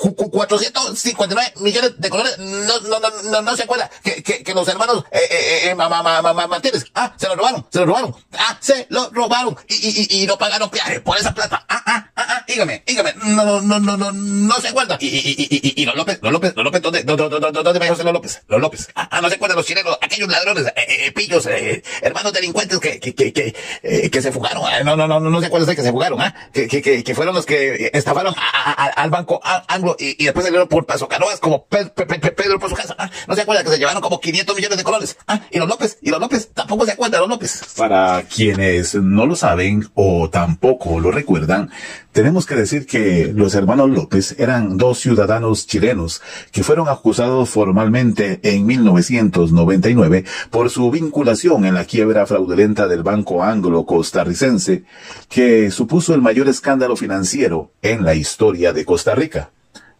459 0.00 1.52
millones 1.60 1.92
de 1.98 2.10
colores, 2.10 2.38
no, 2.38 2.80
no, 2.80 3.00
no, 3.00 3.10
no, 3.30 3.42
no 3.42 3.56
se 3.56 3.64
acuerda 3.64 3.90
que, 4.02 4.22
que, 4.22 4.42
que 4.42 4.54
los 4.54 4.66
hermanos, 4.68 5.04
eh, 5.10 5.18
eh, 5.30 5.70
eh, 5.70 5.74
Martínez, 5.74 6.86
ah, 6.94 7.12
se 7.16 7.28
lo 7.28 7.36
robaron, 7.36 7.66
se 7.70 7.80
lo 7.80 7.86
robaron, 7.86 8.14
ah, 8.38 8.58
se 8.60 8.86
lo 8.90 9.10
robaron 9.10 9.56
y, 9.68 9.74
y, 9.74 10.22
y, 10.22 10.26
no 10.26 10.38
pagaron 10.38 10.70
peaje 10.70 11.00
por 11.00 11.18
esa 11.18 11.34
plata, 11.34 11.64
ah, 11.68 11.82
ah, 11.86 12.10
ah, 12.16 12.26
ah, 12.28 12.44
dígame, 12.46 12.82
dígame, 12.86 13.14
no, 13.24 13.60
no, 13.60 13.78
no, 13.78 13.96
no, 13.96 14.12
no 14.12 14.54
se 14.60 14.68
acuerda. 14.68 14.96
Y, 15.00 15.06
y, 15.06 15.18
y, 15.18 15.74
y, 15.76 15.82
y 15.82 15.84
los 15.84 15.94
López, 15.96 16.18
los 16.22 16.32
López, 16.32 16.54
los 16.56 16.64
López, 16.64 16.82
¿dónde, 16.82 17.02
dónde, 17.02 17.28
dónde, 17.28 17.62
dónde 17.62 17.80
me 17.80 17.88
José 17.88 18.04
los 18.04 18.12
López? 18.12 18.42
Los 18.48 18.60
López, 18.60 18.88
ah, 18.94 19.08
ah, 19.10 19.20
no 19.20 19.28
se 19.28 19.34
acuerdan 19.34 19.56
los 19.56 19.66
chilenos, 19.66 19.98
aquellos 20.00 20.28
ladrones, 20.44 20.72
eh, 20.76 21.06
eh, 21.06 21.12
pillos, 21.12 21.46
eh, 21.46 21.82
hermanos 22.02 22.32
delincuentes 22.32 22.78
que, 22.78 22.98
que, 22.98 23.14
que, 23.14 23.32
que, 23.32 23.54
eh, 23.82 24.10
que 24.10 24.22
se 24.22 24.32
fugaron, 24.32 24.62
eh, 24.72 24.84
no, 24.84 24.96
no, 24.96 25.06
no, 25.06 25.20
no 25.20 25.38
acuerdan 25.38 25.68
de 25.68 25.76
que 25.76 25.82
se 25.82 25.90
fugaron, 25.90 26.20
ah, 26.20 26.34
que, 26.52 26.68
que, 26.68 27.02
que, 27.02 27.14
fueron 27.14 27.34
los 27.34 27.46
que 27.46 27.90
estafaron 27.92 28.34
a, 28.36 28.70
a, 28.70 28.86
al 28.86 29.10
banco 29.10 29.40
anglo 29.68 29.96
y, 29.98 30.22
y 30.22 30.24
después 30.24 30.44
salieron 30.44 30.68
por 30.68 30.86
Paso 30.86 31.08
Canoas 31.08 31.40
como 31.40 31.66
Pe 31.66 31.86
Pe 31.86 32.06
Pe 32.06 32.32
Pedro 32.32 32.58
por 32.58 32.70
su 32.70 32.76
casa, 32.76 32.94
ah, 32.98 33.10
no 33.26 33.34
se 33.34 33.42
acuerdan 33.42 33.64
que 33.64 33.72
se 33.72 33.78
llevaron 33.78 34.02
como 34.02 34.20
500 34.20 34.56
millones 34.56 34.78
de 34.78 34.84
colores, 34.84 35.16
ah, 35.26 35.40
y 35.50 35.58
los 35.58 35.68
López, 35.68 35.98
y 36.02 36.10
los 36.10 36.20
López, 36.20 36.50
tampoco 36.54 36.86
se 36.86 36.92
acuerdan 36.92 37.20
los 37.20 37.30
López. 37.30 37.62
Para 37.76 38.22
quienes 38.22 38.94
no 38.94 39.26
lo 39.26 39.36
saben 39.36 39.88
o 39.94 40.30
tampoco 40.30 41.00
lo 41.00 41.10
recuerdan, 41.10 41.70
Tenemos 42.12 42.44
que 42.44 42.56
decir 42.56 42.86
que 42.86 43.32
los 43.32 43.54
hermanos 43.54 43.88
López 43.88 44.34
eran 44.40 44.76
dos 44.76 44.98
ciudadanos 44.98 45.68
chilenos 45.68 46.20
que 46.50 46.64
fueron 46.64 46.88
acusados 46.88 47.48
formalmente 47.48 48.40
en 48.42 48.66
1999 48.66 50.24
por 50.50 50.70
su 50.70 50.90
vinculación 50.90 51.66
en 51.66 51.74
la 51.74 51.84
quiebra 51.84 52.26
fraudulenta 52.26 52.88
del 52.88 53.04
Banco 53.04 53.44
Anglo 53.44 53.86
Costarricense, 53.86 54.82
que 55.28 55.70
supuso 55.70 56.12
el 56.12 56.20
mayor 56.20 56.48
escándalo 56.48 56.96
financiero 56.96 57.70
en 57.80 58.04
la 58.04 58.16
historia 58.16 58.72
de 58.72 58.84
Costa 58.84 59.14
Rica. 59.14 59.52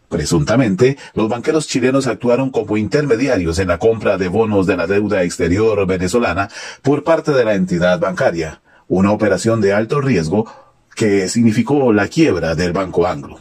Presuntamente, 0.09 0.99
los 1.15 1.29
banqueros 1.29 1.69
chilenos 1.69 2.09
actuaron 2.09 2.51
como 2.51 2.77
intermediarios 2.77 3.61
en 3.61 3.69
la 3.69 3.79
compra 3.79 4.19
de 4.19 4.27
bonos 4.27 4.67
de 4.67 4.77
la 4.77 4.89
deuda 4.89 5.23
exterior 5.23 5.87
venezolana 5.87 6.49
por 6.83 7.05
parte 7.05 7.31
de 7.31 7.45
la 7.45 7.55
entidad 7.55 8.01
bancaria, 8.01 8.63
una 8.89 9.13
operación 9.13 9.61
de 9.61 9.73
alto 9.73 10.01
riesgo 10.01 10.70
que 10.95 11.29
significó 11.29 11.93
la 11.93 12.09
quiebra 12.09 12.55
del 12.55 12.73
Banco 12.73 13.07
Anglo. 13.07 13.41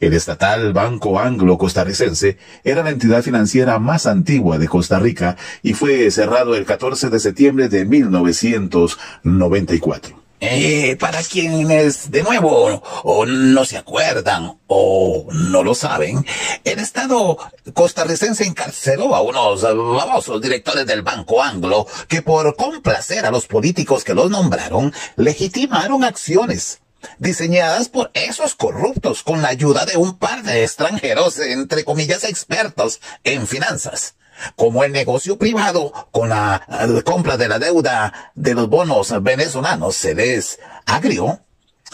El 0.00 0.14
estatal 0.14 0.72
Banco 0.72 1.18
Anglo 1.18 1.58
Costarricense 1.58 2.38
era 2.62 2.84
la 2.84 2.90
entidad 2.90 3.20
financiera 3.22 3.80
más 3.80 4.06
antigua 4.06 4.58
de 4.58 4.68
Costa 4.68 5.00
Rica 5.00 5.36
y 5.62 5.74
fue 5.74 6.08
cerrado 6.12 6.54
el 6.54 6.64
14 6.64 7.10
de 7.10 7.18
septiembre 7.18 7.68
de 7.68 7.84
1994. 7.84 10.16
Eh, 10.40 10.96
para 11.00 11.20
quienes 11.24 12.12
de 12.12 12.22
nuevo 12.22 12.80
o 13.02 13.26
no 13.26 13.64
se 13.64 13.76
acuerdan 13.76 14.56
o 14.68 15.26
no 15.32 15.64
lo 15.64 15.74
saben, 15.74 16.24
el 16.62 16.78
Estado 16.78 17.36
costarricense 17.74 18.44
encarceló 18.44 19.16
a 19.16 19.20
unos 19.20 19.62
famosos 19.62 20.40
directores 20.40 20.86
del 20.86 21.02
Banco 21.02 21.42
Anglo 21.42 21.88
que 22.06 22.22
por 22.22 22.54
complacer 22.54 23.26
a 23.26 23.32
los 23.32 23.48
políticos 23.48 24.04
que 24.04 24.14
los 24.14 24.30
nombraron, 24.30 24.92
legitimaron 25.16 26.04
acciones 26.04 26.82
diseñadas 27.18 27.88
por 27.88 28.10
esos 28.14 28.54
corruptos 28.54 29.22
con 29.22 29.42
la 29.42 29.48
ayuda 29.48 29.86
de 29.86 29.96
un 29.96 30.18
par 30.18 30.42
de 30.42 30.62
extranjeros, 30.64 31.38
entre 31.38 31.84
comillas, 31.84 32.24
expertos 32.24 33.00
en 33.24 33.46
finanzas 33.46 34.14
como 34.56 34.84
el 34.84 34.92
negocio 34.92 35.36
privado 35.36 35.92
con 36.10 36.28
la 36.28 36.62
compra 37.04 37.36
de 37.36 37.48
la 37.48 37.58
deuda 37.58 38.32
de 38.34 38.54
los 38.54 38.68
bonos 38.68 39.12
venezolanos 39.22 39.96
se 39.96 40.14
les 40.14 40.60
agrió, 40.86 41.40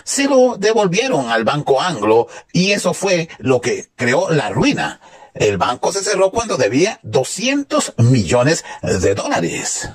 se 0.03 0.25
lo 0.25 0.57
devolvieron 0.57 1.31
al 1.31 1.45
Banco 1.45 1.81
Anglo 1.81 2.29
y 2.53 2.73
eso 2.73 2.95
fue 2.95 3.29
lo 3.39 3.61
que 3.61 3.89
creó 3.97 4.31
la 4.31 4.51
ruina. 4.51 5.01
El 5.35 5.59
banco 5.59 5.93
se 5.93 6.05
cerró 6.05 6.31
cuando 6.31 6.57
debía 6.57 7.01
200 7.03 7.95
millones 7.99 8.65
de 8.83 9.15
dólares. 9.17 9.89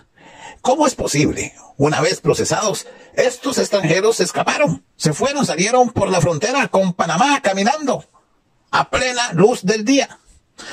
¿Cómo 0.61 0.85
es 0.87 0.95
posible? 0.95 1.53
Una 1.77 2.01
vez 2.01 2.19
procesados, 2.19 2.85
estos 3.13 3.57
extranjeros 3.57 4.17
se 4.17 4.23
escaparon, 4.23 4.83
se 4.97 5.13
fueron, 5.13 5.45
salieron 5.45 5.89
por 5.91 6.09
la 6.09 6.19
frontera 6.19 6.67
con 6.67 6.93
Panamá 6.93 7.41
caminando 7.41 8.05
a 8.71 8.89
plena 8.89 9.31
luz 9.33 9.63
del 9.63 9.85
día. 9.85 10.19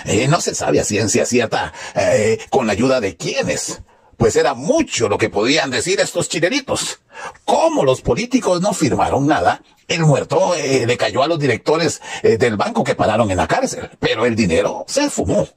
Eh, 0.05 0.27
no 0.27 0.41
se 0.41 0.55
sabe 0.55 0.81
a 0.81 0.85
ciencia 0.85 1.25
cierta 1.25 1.73
eh, 1.95 2.39
con 2.51 2.67
la 2.67 2.73
ayuda 2.73 3.01
de 3.01 3.17
quiénes, 3.17 3.83
pues 4.17 4.35
era 4.35 4.55
mucho 4.55 5.09
lo 5.09 5.19
que 5.19 5.31
podían 5.31 5.71
decir 5.71 6.01
estos 6.01 6.29
chilenitos. 6.29 6.99
Como 7.45 7.85
los 7.85 8.03
políticos 8.03 8.61
no 8.61 8.73
firmaron 8.73 9.29
nada, 9.29 9.63
el 9.87 10.01
muerto 10.01 10.57
eh, 10.57 10.85
le 10.87 10.97
cayó 10.97 11.23
a 11.23 11.29
los 11.29 11.39
directores 11.39 12.03
del 12.23 12.57
banco 12.57 12.83
que 12.83 12.97
pararon 12.97 13.31
en 13.31 13.37
la 13.37 13.47
cárcel, 13.47 13.91
pero 14.01 14.27
el 14.27 14.35
dinero 14.35 14.85
se 14.89 15.09
fumó. 15.09 15.49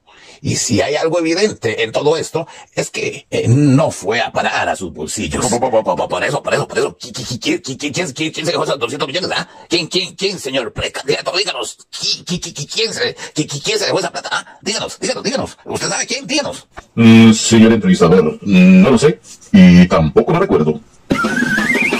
Y 0.42 0.56
si 0.56 0.80
hay 0.80 0.96
algo 0.96 1.18
evidente 1.18 1.82
en 1.82 1.92
todo 1.92 2.16
esto, 2.16 2.46
es 2.74 2.90
que 2.90 3.26
eh, 3.30 3.46
no 3.48 3.90
fue 3.90 4.20
a 4.20 4.32
parar 4.32 4.68
a 4.68 4.76
sus 4.76 4.92
bolsillos. 4.92 5.46
Por, 5.46 6.24
eso, 6.24 6.42
por 6.42 6.54
eso, 6.54 6.68
por 6.68 6.78
eso. 6.78 6.96
¿Quién, 7.40 7.60
quién, 7.60 8.08
se 8.08 8.42
dejó 8.42 8.64
esos 8.64 8.78
200 8.78 9.06
millones? 9.06 9.30
¿ah? 9.34 9.48
¿Quién, 9.68 9.86
quién, 9.86 10.14
quién, 10.14 10.38
señor 10.38 10.72
precandidato? 10.72 11.32
Díganos. 11.36 11.78
¿Quién, 12.26 12.92
se, 12.92 13.16
quién 13.34 13.78
se 13.78 13.86
dejó 13.86 13.98
esa 13.98 14.10
plata? 14.10 14.28
¿Ah? 14.32 14.58
Díganos, 14.62 14.98
díganos, 14.98 15.22
díganos. 15.22 15.58
¿Usted 15.64 15.88
sabe 15.88 16.06
quién? 16.06 16.26
Díganos. 16.26 16.66
Mm, 16.94 17.32
señor 17.32 17.72
entrevistador, 17.72 18.38
no 18.42 18.90
lo 18.90 18.98
sé. 18.98 19.20
Y 19.52 19.86
tampoco 19.88 20.32
lo 20.32 20.40
recuerdo. 20.40 20.80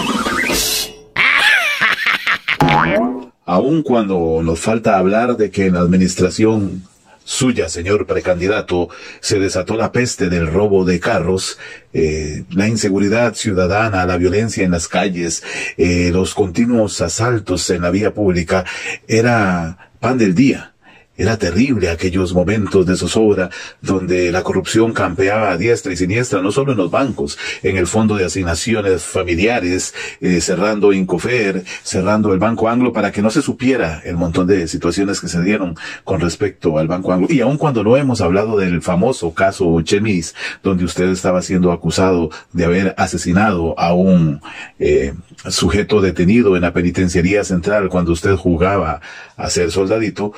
Aun 3.50 3.82
cuando 3.82 4.42
nos 4.44 4.60
falta 4.60 4.96
hablar 4.96 5.36
de 5.36 5.50
que 5.50 5.66
en 5.66 5.74
la 5.74 5.80
administración 5.80 6.84
suya, 7.30 7.68
señor 7.68 8.06
precandidato, 8.06 8.88
se 9.20 9.38
desató 9.38 9.76
la 9.76 9.92
peste 9.92 10.28
del 10.28 10.48
robo 10.48 10.84
de 10.84 10.98
carros, 10.98 11.58
eh, 11.92 12.42
la 12.50 12.66
inseguridad 12.66 13.34
ciudadana, 13.34 14.04
la 14.04 14.16
violencia 14.16 14.64
en 14.64 14.72
las 14.72 14.88
calles, 14.88 15.44
eh, 15.76 16.10
los 16.12 16.34
continuos 16.34 17.00
asaltos 17.00 17.70
en 17.70 17.82
la 17.82 17.90
vía 17.90 18.12
pública, 18.12 18.64
era 19.06 19.92
pan 20.00 20.18
del 20.18 20.34
día. 20.34 20.74
Era 21.20 21.36
terrible 21.36 21.90
aquellos 21.90 22.32
momentos 22.32 22.86
de 22.86 22.96
zozobra 22.96 23.50
donde 23.82 24.32
la 24.32 24.42
corrupción 24.42 24.94
campeaba 24.94 25.50
a 25.50 25.58
diestra 25.58 25.92
y 25.92 25.96
siniestra, 25.98 26.40
no 26.40 26.50
solo 26.50 26.72
en 26.72 26.78
los 26.78 26.90
bancos, 26.90 27.36
en 27.62 27.76
el 27.76 27.86
fondo 27.86 28.16
de 28.16 28.24
asignaciones 28.24 29.02
familiares, 29.02 29.92
eh, 30.22 30.40
cerrando 30.40 30.94
Incofer, 30.94 31.62
cerrando 31.82 32.32
el 32.32 32.38
Banco 32.38 32.70
Anglo 32.70 32.94
para 32.94 33.12
que 33.12 33.20
no 33.20 33.28
se 33.28 33.42
supiera 33.42 34.00
el 34.06 34.16
montón 34.16 34.46
de 34.46 34.66
situaciones 34.66 35.20
que 35.20 35.28
se 35.28 35.42
dieron 35.42 35.76
con 36.04 36.20
respecto 36.20 36.78
al 36.78 36.88
Banco 36.88 37.12
Anglo. 37.12 37.26
Y 37.28 37.42
aun 37.42 37.58
cuando 37.58 37.84
no 37.84 37.98
hemos 37.98 38.22
hablado 38.22 38.56
del 38.56 38.80
famoso 38.80 39.34
caso 39.34 39.78
Chemis, 39.82 40.34
donde 40.62 40.86
usted 40.86 41.10
estaba 41.10 41.42
siendo 41.42 41.70
acusado 41.70 42.30
de 42.54 42.64
haber 42.64 42.94
asesinado 42.96 43.78
a 43.78 43.92
un 43.92 44.40
eh, 44.78 45.12
sujeto 45.50 46.00
detenido 46.00 46.56
en 46.56 46.62
la 46.62 46.72
penitenciaría 46.72 47.44
central 47.44 47.90
cuando 47.90 48.12
usted 48.12 48.36
jugaba 48.36 49.02
a 49.36 49.50
ser 49.50 49.70
soldadito, 49.70 50.32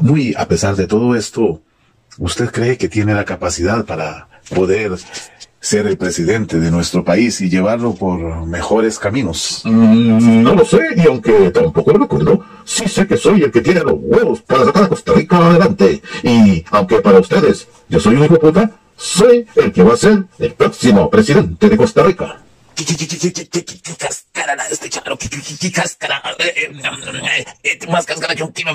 muy 0.00 0.34
a 0.36 0.46
pesar 0.46 0.76
de 0.76 0.86
todo 0.86 1.16
esto, 1.16 1.62
¿usted 2.18 2.50
cree 2.50 2.78
que 2.78 2.88
tiene 2.88 3.14
la 3.14 3.24
capacidad 3.24 3.84
para 3.84 4.28
poder 4.54 4.92
ser 5.60 5.86
el 5.86 5.98
presidente 5.98 6.58
de 6.58 6.70
nuestro 6.70 7.04
país 7.04 7.40
y 7.40 7.50
llevarlo 7.50 7.94
por 7.94 8.46
mejores 8.46 8.98
caminos? 8.98 9.62
Mm, 9.64 10.42
no 10.42 10.54
lo 10.54 10.64
sé, 10.64 10.80
y 10.96 11.06
aunque 11.06 11.50
tampoco 11.50 11.92
lo 11.92 11.98
recuerdo, 11.98 12.44
sí 12.64 12.88
sé 12.88 13.06
que 13.06 13.16
soy 13.16 13.42
el 13.42 13.50
que 13.52 13.60
tiene 13.60 13.80
los 13.80 13.94
huevos 13.98 14.40
para 14.42 14.64
sacar 14.64 14.84
a 14.84 14.88
Costa 14.88 15.12
Rica 15.12 15.36
adelante. 15.36 16.02
Y 16.22 16.64
aunque 16.70 17.00
para 17.00 17.18
ustedes 17.18 17.68
yo 17.88 18.00
soy 18.00 18.16
un 18.16 18.24
hijo 18.24 18.38
puta, 18.38 18.70
soy 18.96 19.46
el 19.56 19.72
que 19.72 19.82
va 19.82 19.94
a 19.94 19.96
ser 19.96 20.24
el 20.38 20.54
próximo 20.54 21.10
presidente 21.10 21.68
de 21.68 21.76
Costa 21.76 22.02
Rica. 22.02 22.40
¿Qué 22.74 23.96
cáscara 23.98 24.68
este 24.70 24.88
charo? 24.88 25.18
¿Qué 25.18 25.72
cáscara? 25.72 26.22
Más 27.88 28.06
cáscara 28.06 28.34
que 28.34 28.42
un 28.42 28.52
tiro 28.52 28.72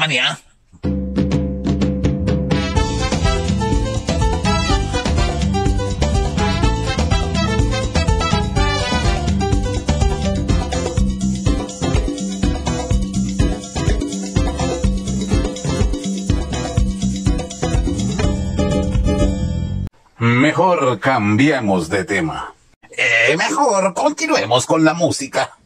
Mejor 20.56 21.02
cambiemos 21.02 21.89
de 21.89 22.06
tema. 22.06 22.54
Eh, 22.89 23.36
mejor 23.36 23.94
continuemos 23.94 24.65
con 24.65 24.86
la 24.86 24.94
música. 24.94 25.58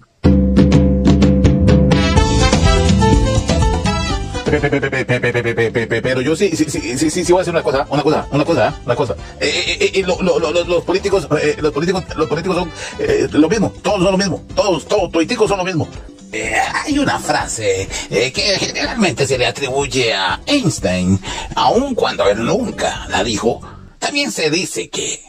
Pero 6.02 6.22
yo 6.22 6.36
sí, 6.36 6.50
sí, 6.56 6.66
sí, 6.68 6.98
sí, 6.98 7.12
sí, 7.12 7.24
sí 7.24 7.32
voy 7.32 7.42
a 7.42 7.42
decir 7.42 7.54
una 7.54 7.62
cosa, 7.62 7.86
una 7.92 8.02
cosa, 8.02 8.28
una 8.32 8.44
cosa, 8.44 8.80
una 8.84 8.96
cosa. 8.96 9.16
Eh, 9.40 9.92
eh, 9.94 10.04
lo, 10.08 10.20
lo, 10.24 10.40
lo, 10.40 10.64
los 10.64 10.84
políticos, 10.84 11.28
eh, 11.40 11.58
los 11.60 11.72
políticos, 11.72 12.04
los 12.16 12.28
políticos 12.28 12.58
son 12.58 12.72
eh, 12.98 13.28
lo 13.32 13.48
mismo, 13.48 13.72
todos 13.84 14.02
son 14.02 14.12
lo 14.12 14.18
mismo, 14.18 14.44
todos, 14.56 14.88
todos, 14.88 15.12
políticos 15.12 15.50
son 15.50 15.60
lo 15.60 15.66
mismo. 15.66 15.88
Eh, 16.32 16.56
hay 16.84 16.98
una 16.98 17.20
frase 17.20 17.88
eh, 18.10 18.32
que 18.32 18.58
generalmente 18.58 19.28
se 19.28 19.38
le 19.38 19.46
atribuye 19.46 20.16
a 20.16 20.40
Einstein, 20.48 21.20
aun 21.54 21.94
cuando 21.94 22.28
él 22.28 22.44
nunca 22.44 23.06
la 23.10 23.24
dijo. 23.24 23.62
También 24.00 24.32
se 24.32 24.50
dice 24.50 24.90
que 24.90 25.24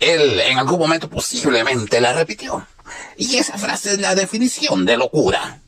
él 0.00 0.40
en 0.40 0.58
algún 0.58 0.78
momento 0.78 1.10
posiblemente 1.10 2.00
la 2.00 2.12
repitió. 2.12 2.66
Y 3.16 3.36
esa 3.36 3.58
frase 3.58 3.92
es 3.92 4.00
la 4.00 4.14
definición 4.14 4.86
de 4.86 4.96
locura. 4.96 5.60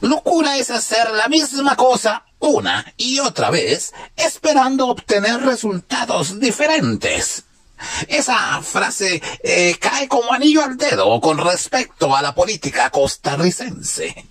Locura 0.00 0.56
es 0.56 0.70
hacer 0.70 1.10
la 1.10 1.28
misma 1.28 1.76
cosa 1.76 2.24
una 2.38 2.92
y 2.96 3.20
otra 3.20 3.50
vez 3.50 3.92
esperando 4.16 4.88
obtener 4.88 5.40
resultados 5.42 6.40
diferentes. 6.40 7.44
Esa 8.08 8.60
frase 8.62 9.22
eh, 9.42 9.76
cae 9.80 10.08
como 10.08 10.32
anillo 10.32 10.64
al 10.64 10.76
dedo 10.76 11.20
con 11.20 11.38
respecto 11.38 12.14
a 12.16 12.22
la 12.22 12.34
política 12.34 12.90
costarricense. 12.90 14.26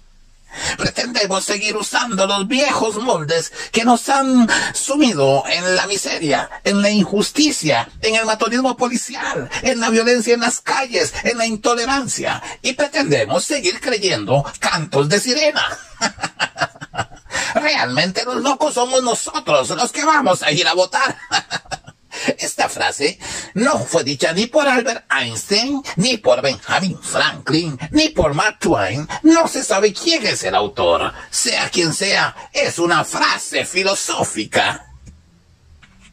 Pretendemos 0.77 1.43
seguir 1.43 1.77
usando 1.77 2.25
los 2.25 2.47
viejos 2.47 2.97
moldes 2.97 3.51
que 3.71 3.83
nos 3.83 4.09
han 4.09 4.47
sumido 4.73 5.43
en 5.47 5.75
la 5.75 5.87
miseria, 5.87 6.49
en 6.63 6.81
la 6.81 6.89
injusticia, 6.89 7.89
en 8.01 8.15
el 8.15 8.25
matonismo 8.25 8.75
policial, 8.77 9.49
en 9.61 9.79
la 9.79 9.89
violencia 9.89 10.33
en 10.33 10.41
las 10.41 10.61
calles, 10.61 11.13
en 11.23 11.37
la 11.37 11.45
intolerancia. 11.45 12.41
Y 12.61 12.73
pretendemos 12.73 13.43
seguir 13.43 13.79
creyendo 13.79 14.43
cantos 14.59 15.09
de 15.09 15.19
sirena. 15.19 15.65
Realmente 17.55 18.23
los 18.25 18.37
locos 18.37 18.73
somos 18.73 19.03
nosotros 19.03 19.69
los 19.69 19.91
que 19.91 20.05
vamos 20.05 20.43
a 20.43 20.51
ir 20.51 20.67
a 20.67 20.73
votar. 20.73 21.17
Esta 22.37 22.69
frase 22.69 23.19
no 23.53 23.79
fue 23.79 24.03
dicha 24.03 24.33
ni 24.33 24.47
por 24.47 24.67
Albert 24.67 25.05
Einstein, 25.11 25.81
ni 25.95 26.17
por 26.17 26.41
Benjamin 26.41 26.99
Franklin, 27.01 27.77
ni 27.91 28.09
por 28.09 28.33
Mark 28.33 28.59
Twain. 28.59 29.07
No 29.23 29.47
se 29.47 29.63
sabe 29.63 29.93
quién 29.93 30.25
es 30.25 30.43
el 30.43 30.55
autor. 30.55 31.13
Sea 31.29 31.69
quien 31.69 31.93
sea, 31.93 32.35
es 32.53 32.79
una 32.79 33.03
frase 33.03 33.65
filosófica. 33.65 34.90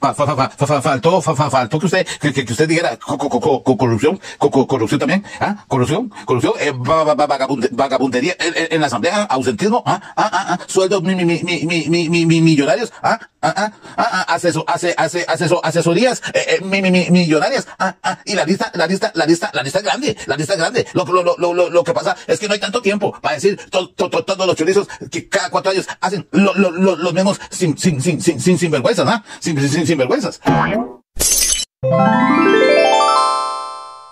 Faltó, 0.01 1.21
faltó 1.21 1.79
que 1.79 1.87
usted, 1.87 2.07
que, 2.21 2.53
usted 2.53 2.69
dijera 2.69 2.97
corrupción, 2.99 4.21
corrupción 4.39 5.01
también, 5.01 5.25
¿ah? 5.41 5.65
Corrupción, 5.69 6.13
corrupción, 6.25 6.55
eh, 6.61 6.73
vagabundería 6.75 8.37
en, 8.39 8.81
la 8.81 8.87
asamblea, 8.87 9.25
ausentismo, 9.25 9.83
¿ah? 9.87 10.01
Ah, 10.17 10.31
ah, 10.33 10.47
ah, 10.51 10.59
sueldos 10.67 11.03
millonarios, 11.03 12.93
¿ah? 13.03 13.19
Ah, 13.41 13.55
ah, 13.57 13.73
ah, 13.97 14.35
asesor, 14.35 14.65
hace, 14.67 14.95
hace, 14.99 15.25
asesor, 15.29 15.61
asesorías 15.63 16.21
eh, 16.35 16.59
eh, 16.59 17.11
millonarias. 17.11 17.69
Ah, 17.79 17.95
ah, 18.03 18.19
y 18.25 18.35
la 18.35 18.45
lista, 18.45 18.73
la 18.75 18.89
lista, 18.89 19.13
la 19.15 19.27
lista, 19.27 19.51
la 19.55 19.63
lista 19.63 19.81
grande, 19.81 20.17
la 20.27 20.37
lista 20.37 20.57
grande. 20.57 20.85
Lo, 20.93 21.05
lo, 21.05 21.37
lo, 21.39 21.71
lo, 21.71 21.85
que 21.85 21.93
pasa 21.93 22.17
es 22.27 22.41
que 22.41 22.49
no 22.49 22.55
hay 22.55 22.61
tanto 22.61 22.83
tiempo 22.83 23.17
para 23.21 23.37
decir 23.37 23.57
todos 23.71 24.47
los 24.47 24.57
chorizos 24.57 24.89
que 25.09 25.29
cada 25.29 25.51
cuatro 25.51 25.71
años 25.71 25.87
hacen 26.01 26.27
los 26.33 27.15
mismos 27.15 27.41
sin, 27.51 27.79
sin, 27.79 28.01
sin, 28.01 28.21
sin, 28.21 28.41
sin, 28.41 28.59
sin 28.59 28.71
vergüenzas, 28.73 29.07
¿ah? 29.07 29.23
Sin, 29.39 29.57
sin, 29.89 29.97
sin 29.97 29.99
vergüenzas. 29.99 30.41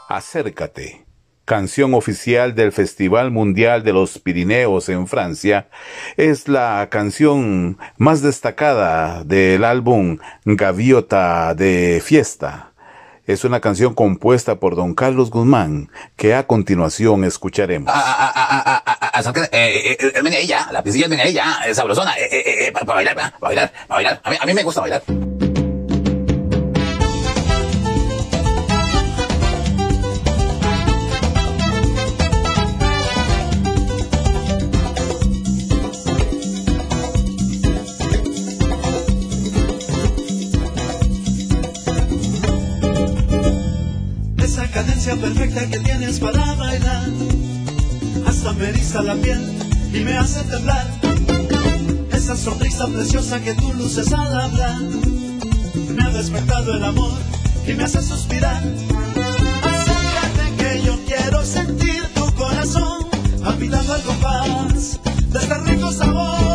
Acércate 0.08 1.06
canción 1.44 1.94
oficial 1.94 2.56
del 2.56 2.72
Festival 2.72 3.30
Mundial 3.30 3.84
de 3.84 3.92
los 3.92 4.18
Pirineos 4.18 4.88
en 4.88 5.06
Francia, 5.06 5.68
es 6.16 6.48
la 6.48 6.88
canción 6.90 7.78
más 7.98 8.20
destacada 8.20 9.22
del 9.22 9.62
álbum 9.62 10.18
Gaviota 10.44 11.54
de 11.54 12.02
Fiesta. 12.04 12.72
Es 13.26 13.44
una 13.44 13.60
canción 13.60 13.94
compuesta 13.94 14.56
por 14.56 14.74
don 14.74 14.94
Carlos 14.94 15.30
Guzmán, 15.30 15.88
que 16.16 16.34
a 16.34 16.48
continuación 16.48 17.22
escucharemos. 17.22 17.92
viene 20.22 20.40
ella, 20.40 20.68
la 20.72 20.82
piscina 20.82 21.06
viene 21.06 21.28
ella, 21.28 21.58
sabrosona, 21.72 22.12
para 22.72 22.84
bailar, 22.84 23.14
para 23.14 23.38
bailar, 23.40 23.72
para 23.86 24.02
bailar. 24.02 24.20
A 24.40 24.46
mí 24.46 24.52
me 24.54 24.64
gusta 24.64 24.80
bailar. 24.80 25.02
Perfecta 45.14 45.68
que 45.68 45.78
tienes 45.78 46.18
para 46.18 46.54
bailar. 46.54 47.08
Hasta 48.26 48.52
me 48.54 48.70
eriza 48.70 49.02
la 49.02 49.14
piel 49.14 49.40
y 49.92 50.00
me 50.00 50.16
hace 50.16 50.42
temblar. 50.42 50.86
Esa 52.12 52.34
sonrisa 52.36 52.88
preciosa 52.88 53.40
que 53.40 53.54
tú 53.54 53.72
luces 53.74 54.12
al 54.12 54.40
hablar. 54.40 54.80
Me 55.94 56.02
ha 56.02 56.10
despertado 56.10 56.74
el 56.74 56.82
amor 56.82 57.12
y 57.68 57.74
me 57.74 57.84
hace 57.84 58.02
suspirar. 58.02 58.60
Acércate 59.62 60.56
que 60.58 60.82
yo 60.82 60.98
quiero 61.06 61.44
sentir 61.44 62.02
tu 62.14 62.26
corazón 62.34 63.06
palpitando 63.44 63.94
al 63.94 64.02
compás 64.02 64.98
de 65.30 65.38
este 65.38 65.58
rico 65.66 65.92
sabor. 65.92 66.45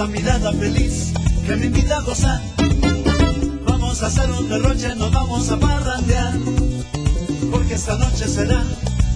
esa 0.00 0.08
mirada 0.08 0.50
feliz 0.54 1.12
que 1.46 1.56
me 1.56 1.66
invita 1.66 1.98
a 1.98 2.00
gozar. 2.00 2.40
Vamos 3.66 4.02
a 4.02 4.06
hacer 4.06 4.30
un 4.30 4.48
derroche, 4.48 4.94
nos 4.94 5.12
vamos 5.12 5.50
a 5.50 5.58
parrandear, 5.60 6.32
porque 7.50 7.74
esta 7.74 7.96
noche 7.96 8.26
será 8.26 8.64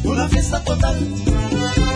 una 0.05 0.29
fiesta 0.29 0.62
total. 0.62 0.99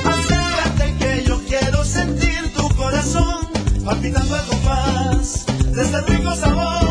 Acércate 0.07 0.95
que 1.01 1.25
yo 1.27 1.39
quiero 1.47 1.85
sentir 1.85 2.51
tu 2.57 2.67
corazón 2.77 3.49
palpitando 3.85 4.37
el 4.37 4.47
compás 4.47 5.45
de 5.71 5.83
este 5.83 6.01
rico 6.01 6.35
sabor. 6.35 6.88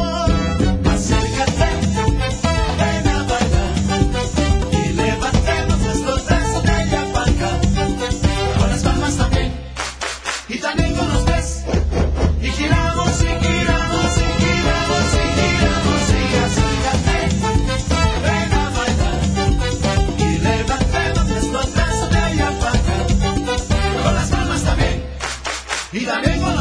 Y 25.91 26.05
también 26.05 26.41
con 26.41 26.55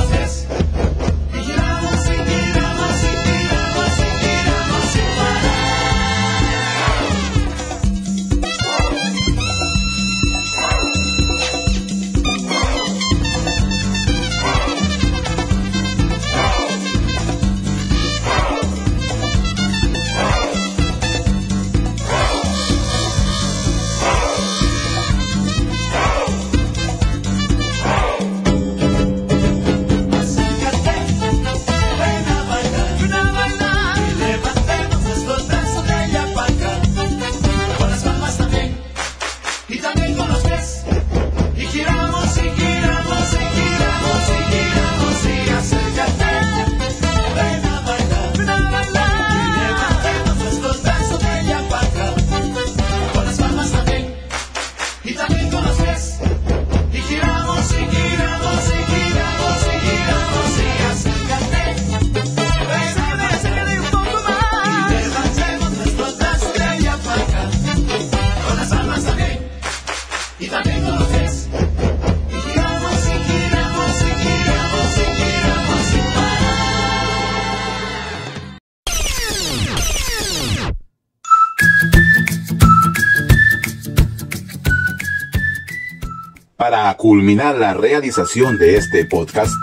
culminar 87.07 87.57
la 87.57 87.73
realización 87.73 88.59
de 88.59 88.77
este 88.79 89.05
podcast, 89.05 89.55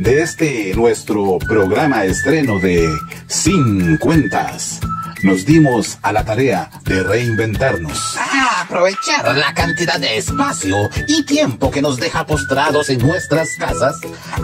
de 0.00 0.20
este 0.20 0.74
nuestro 0.74 1.38
programa 1.38 2.04
estreno 2.04 2.58
de 2.58 2.88
Sin 3.28 3.98
Cuentas, 3.98 4.80
nos 5.22 5.44
dimos 5.44 5.98
a 6.02 6.12
la 6.12 6.24
tarea 6.24 6.70
de 6.84 7.02
reinventarnos. 7.02 8.16
A 8.16 8.62
aprovechar 8.62 9.36
la 9.36 9.52
cantidad 9.54 9.98
de 9.98 10.18
espacio 10.18 10.88
y 11.06 11.24
tiempo 11.24 11.70
que 11.70 11.82
nos 11.82 11.96
deja 11.98 12.24
postrados 12.26 12.88
en 12.90 12.98
nuestras 12.98 13.48
casas, 13.58 13.96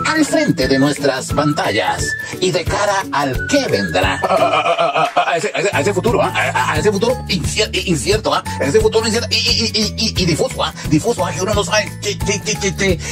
al 0.05 0.25
frente 0.25 0.67
de 0.67 0.79
nuestras 0.79 1.31
pantallas 1.33 2.05
y 2.41 2.51
de 2.51 2.63
cara 2.63 3.03
al 3.11 3.47
que 3.47 3.65
vendrá. 3.67 4.19
A, 4.23 5.09
a 5.31 5.37
ese, 5.37 5.51
a 5.53 5.59
ese- 5.59 5.69
a 5.73 5.81
ese 5.81 5.93
futuro, 5.93 6.21
¿ah? 6.21 6.33
a, 6.73 6.77
ese 6.79 6.91
futuro 6.91 7.15
inci- 7.27 7.69
incierto, 7.87 8.33
a 8.33 8.43
ese 8.61 8.79
futuro 8.79 9.05
incierto 9.05 9.29
y, 9.31 9.35
y, 9.35 10.13
y, 10.17 10.25
difuso, 10.25 10.63
¿ah? 10.63 10.73
difuso, 10.89 11.25
que 11.33 11.41
uno 11.41 11.53
no 11.53 11.63
sabe 11.63 11.85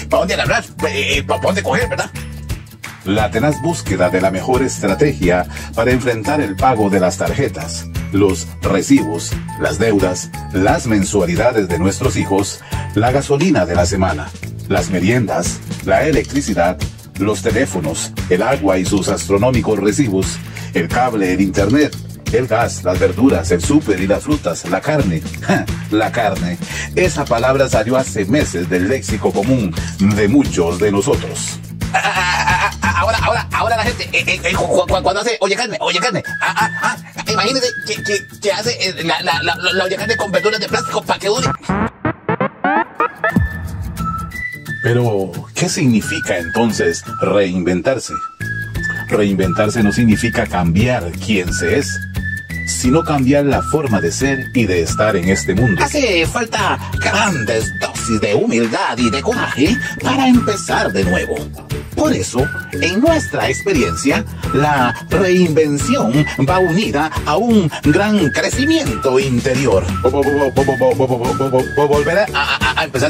para 0.10 0.20
dónde 0.22 0.34
hablar, 0.36 0.64
eh, 0.88 1.24
para 1.28 1.42
dónde 1.42 1.64
coger, 1.64 1.88
¿verdad? 1.90 2.10
La 3.06 3.30
tenaz 3.30 3.62
búsqueda 3.62 4.10
de 4.10 4.22
la 4.22 4.32
mejor 4.32 4.64
estrategia 4.64 5.46
para 5.76 5.92
enfrentar 5.92 6.40
el 6.40 6.56
pago 6.56 6.90
de 6.90 7.02
las 7.02 7.18
tarjetas, 7.18 7.86
los 8.14 8.48
recibos, 8.62 9.32
las 9.60 9.78
deudas, 9.78 10.30
las 10.54 10.88
mensualidades 10.88 11.68
de 11.68 11.80
nuestros 11.80 12.16
hijos, 12.16 12.62
la 12.96 13.12
gasolina 13.12 13.66
de 13.66 13.76
la 13.76 13.86
semana, 13.86 14.30
las 14.70 14.90
meriendas, 14.90 15.60
la 15.84 16.08
electricidad, 16.08 16.78
los 17.20 17.42
teléfonos, 17.42 18.14
el 18.30 18.42
agua 18.42 18.78
y 18.78 18.86
sus 18.86 19.10
astronómicos 19.10 19.80
recibos, 19.80 20.40
el 20.74 20.88
cable, 20.88 21.34
el 21.34 21.42
internet, 21.42 21.94
el 22.32 22.48
gas, 22.48 22.86
las 22.86 23.00
verduras, 23.00 23.52
el 23.52 23.62
súper 23.62 24.00
y 24.00 24.08
las 24.08 24.24
frutas, 24.24 24.64
la 24.70 24.80
carne. 24.80 25.22
La 25.92 26.12
carne. 26.12 26.58
Esa 26.96 27.24
palabra 27.24 27.70
salió 27.70 27.98
hace 27.98 28.26
meses 28.26 28.68
del 28.68 28.88
léxico 28.88 29.32
común 29.32 29.76
de 30.00 30.28
muchos 30.28 30.80
de 30.80 30.92
nosotros. 30.92 31.60
Ah, 33.04 33.10
ah, 33.12 33.20
ah, 33.20 33.20
ah, 33.20 33.20
Ahora, 33.20 33.20
ahora, 33.22 33.48
ahora 33.52 33.76
la 33.78 33.84
gente, 33.84 34.04
eh, 34.14 34.24
eh, 34.26 34.42
eh, 34.44 34.54
cu- 34.56 34.68
cu- 34.68 34.88
cuando 35.04 35.20
hace 35.20 35.38
oye 35.42 35.56
carne, 35.56 35.78
oye 35.82 36.00
carne, 36.00 36.24
ah, 36.42 36.56
ah, 36.58 36.96
ah, 37.18 37.32
imagínese 37.32 37.68
que, 37.86 38.02
que, 38.04 38.28
que 38.42 38.52
hace 38.52 38.72
eh, 38.80 39.04
la, 39.04 39.22
la, 39.22 39.42
la, 39.44 39.56
la 39.74 39.84
oye 39.84 39.96
carne 39.98 40.16
con 40.16 40.32
verduras 40.32 40.60
de 40.60 40.68
plástico 40.70 41.02
para 41.02 41.20
que 41.20 41.28
dure. 41.28 41.48
Pero, 44.84 45.32
¿qué 45.56 45.70
significa 45.70 46.38
entonces 46.38 47.04
reinventarse? 47.22 48.14
Reinventarse 49.10 49.84
no 49.84 49.92
significa 49.92 50.46
cambiar 50.46 51.12
quién 51.26 51.54
se 51.54 51.80
es, 51.80 51.88
sino 52.68 53.04
cambiar 53.04 53.46
la 53.46 53.62
forma 53.64 54.02
de 54.02 54.12
ser 54.12 54.40
y 54.54 54.66
de 54.66 54.82
estar 54.82 55.16
en 55.16 55.30
este 55.30 55.54
mundo. 55.56 55.82
Hace 55.84 56.26
falta 56.26 56.80
grandes 57.00 57.72
dosis 57.80 58.20
de 58.22 58.34
humildad 58.36 58.98
y 58.98 59.10
de 59.10 59.22
coraje 59.22 59.78
para 60.02 60.28
empezar 60.28 60.92
de 60.92 61.04
nuevo. 61.06 61.36
Por 62.04 62.12
eso, 62.12 62.46
en 62.74 63.00
nuestra 63.00 63.48
experiencia, 63.48 64.26
la 64.54 64.94
reinvención 65.10 66.12
va 66.50 66.60
unida 66.60 67.10
a 67.26 67.38
un 67.38 67.72
gran 67.82 68.30
crecimiento 68.30 69.18
interior. 69.20 69.86
Volver 71.88 72.26
a, 72.34 72.84
empezar 72.84 73.10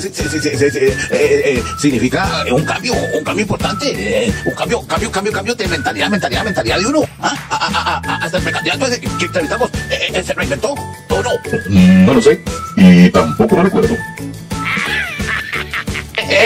significa 1.80 2.44
un 2.52 2.64
cambio, 2.64 2.94
un 3.18 3.24
cambio 3.24 3.42
importante, 3.42 4.32
un 4.46 4.54
cambio, 4.54 4.86
cambio, 4.86 5.12
cambio, 5.12 5.34
cambio 5.34 5.56
de 5.56 5.68
mentalidad, 5.68 6.12
mentalidad, 6.12 6.44
mentalidad 6.44 6.78
de 6.78 6.86
uno. 6.86 7.02
Hasta 7.20 8.38
el 8.38 8.52
candidato 8.52 8.86
que 9.18 9.26
entrevistamos 9.26 9.72
se 10.24 10.34
reinventó 10.36 10.74
o 11.10 11.24
no. 11.24 11.32
No 12.06 12.14
lo 12.14 12.22
sé 12.22 12.40
y 12.78 13.10
tampoco 13.10 13.56
lo 13.56 13.64
recuerdo. 13.64 13.98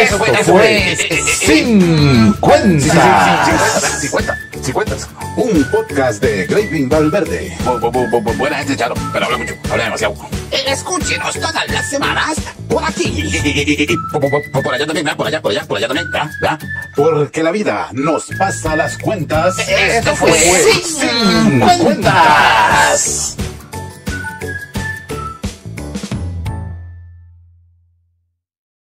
Eso 0.04 0.18
fue, 0.18 0.30
eso 0.40 0.52
fue. 0.54 0.78
eh, 0.92 0.98
eh, 1.10 1.24
Sin 1.40 2.34
Cuentas. 2.40 4.00
50, 4.02 4.38
50. 4.62 4.98
Un 5.38 5.64
podcast 5.72 6.22
de 6.22 6.46
Graving 6.48 6.90
Valverde. 6.90 7.56
Bu- 7.66 7.80
bu- 7.80 7.92
bu- 7.92 8.24
bu- 8.24 8.38
Buena 8.38 8.58
gente, 8.58 8.76
Charo, 8.76 8.96
pero 9.14 9.26
habla 9.26 9.38
mucho, 9.38 9.54
habla 9.72 9.84
demasiado. 9.86 10.16
Eh, 10.52 10.64
Escúchenos 10.68 11.34
todas 11.36 11.68
las 11.72 11.90
semanas 11.90 12.38
por 12.68 12.84
aquí. 12.84 13.24
Por, 14.12 14.22
por- 14.22 14.52
por- 14.52 14.64
por 14.64 14.74
allá 14.74 14.86
también, 14.86 15.06
¿verdad? 15.06 15.18
por 15.18 15.28
allá, 15.28 15.42
por 15.42 15.52
allá, 15.52 15.64
por 15.66 15.78
allá 15.78 15.88
también. 15.88 16.12
¿verdad? 16.12 16.30
¿verdad? 16.42 16.60
Porque 16.96 17.44
la 17.44 17.52
vida 17.52 17.90
nos 17.94 18.26
pasa 18.38 18.76
las 18.76 18.98
cuentas. 18.98 19.56
Esto 19.60 20.16
fue 20.16 20.32
Sin 20.34 20.84
Sin 20.84 21.60
Cuentas. 21.60 23.36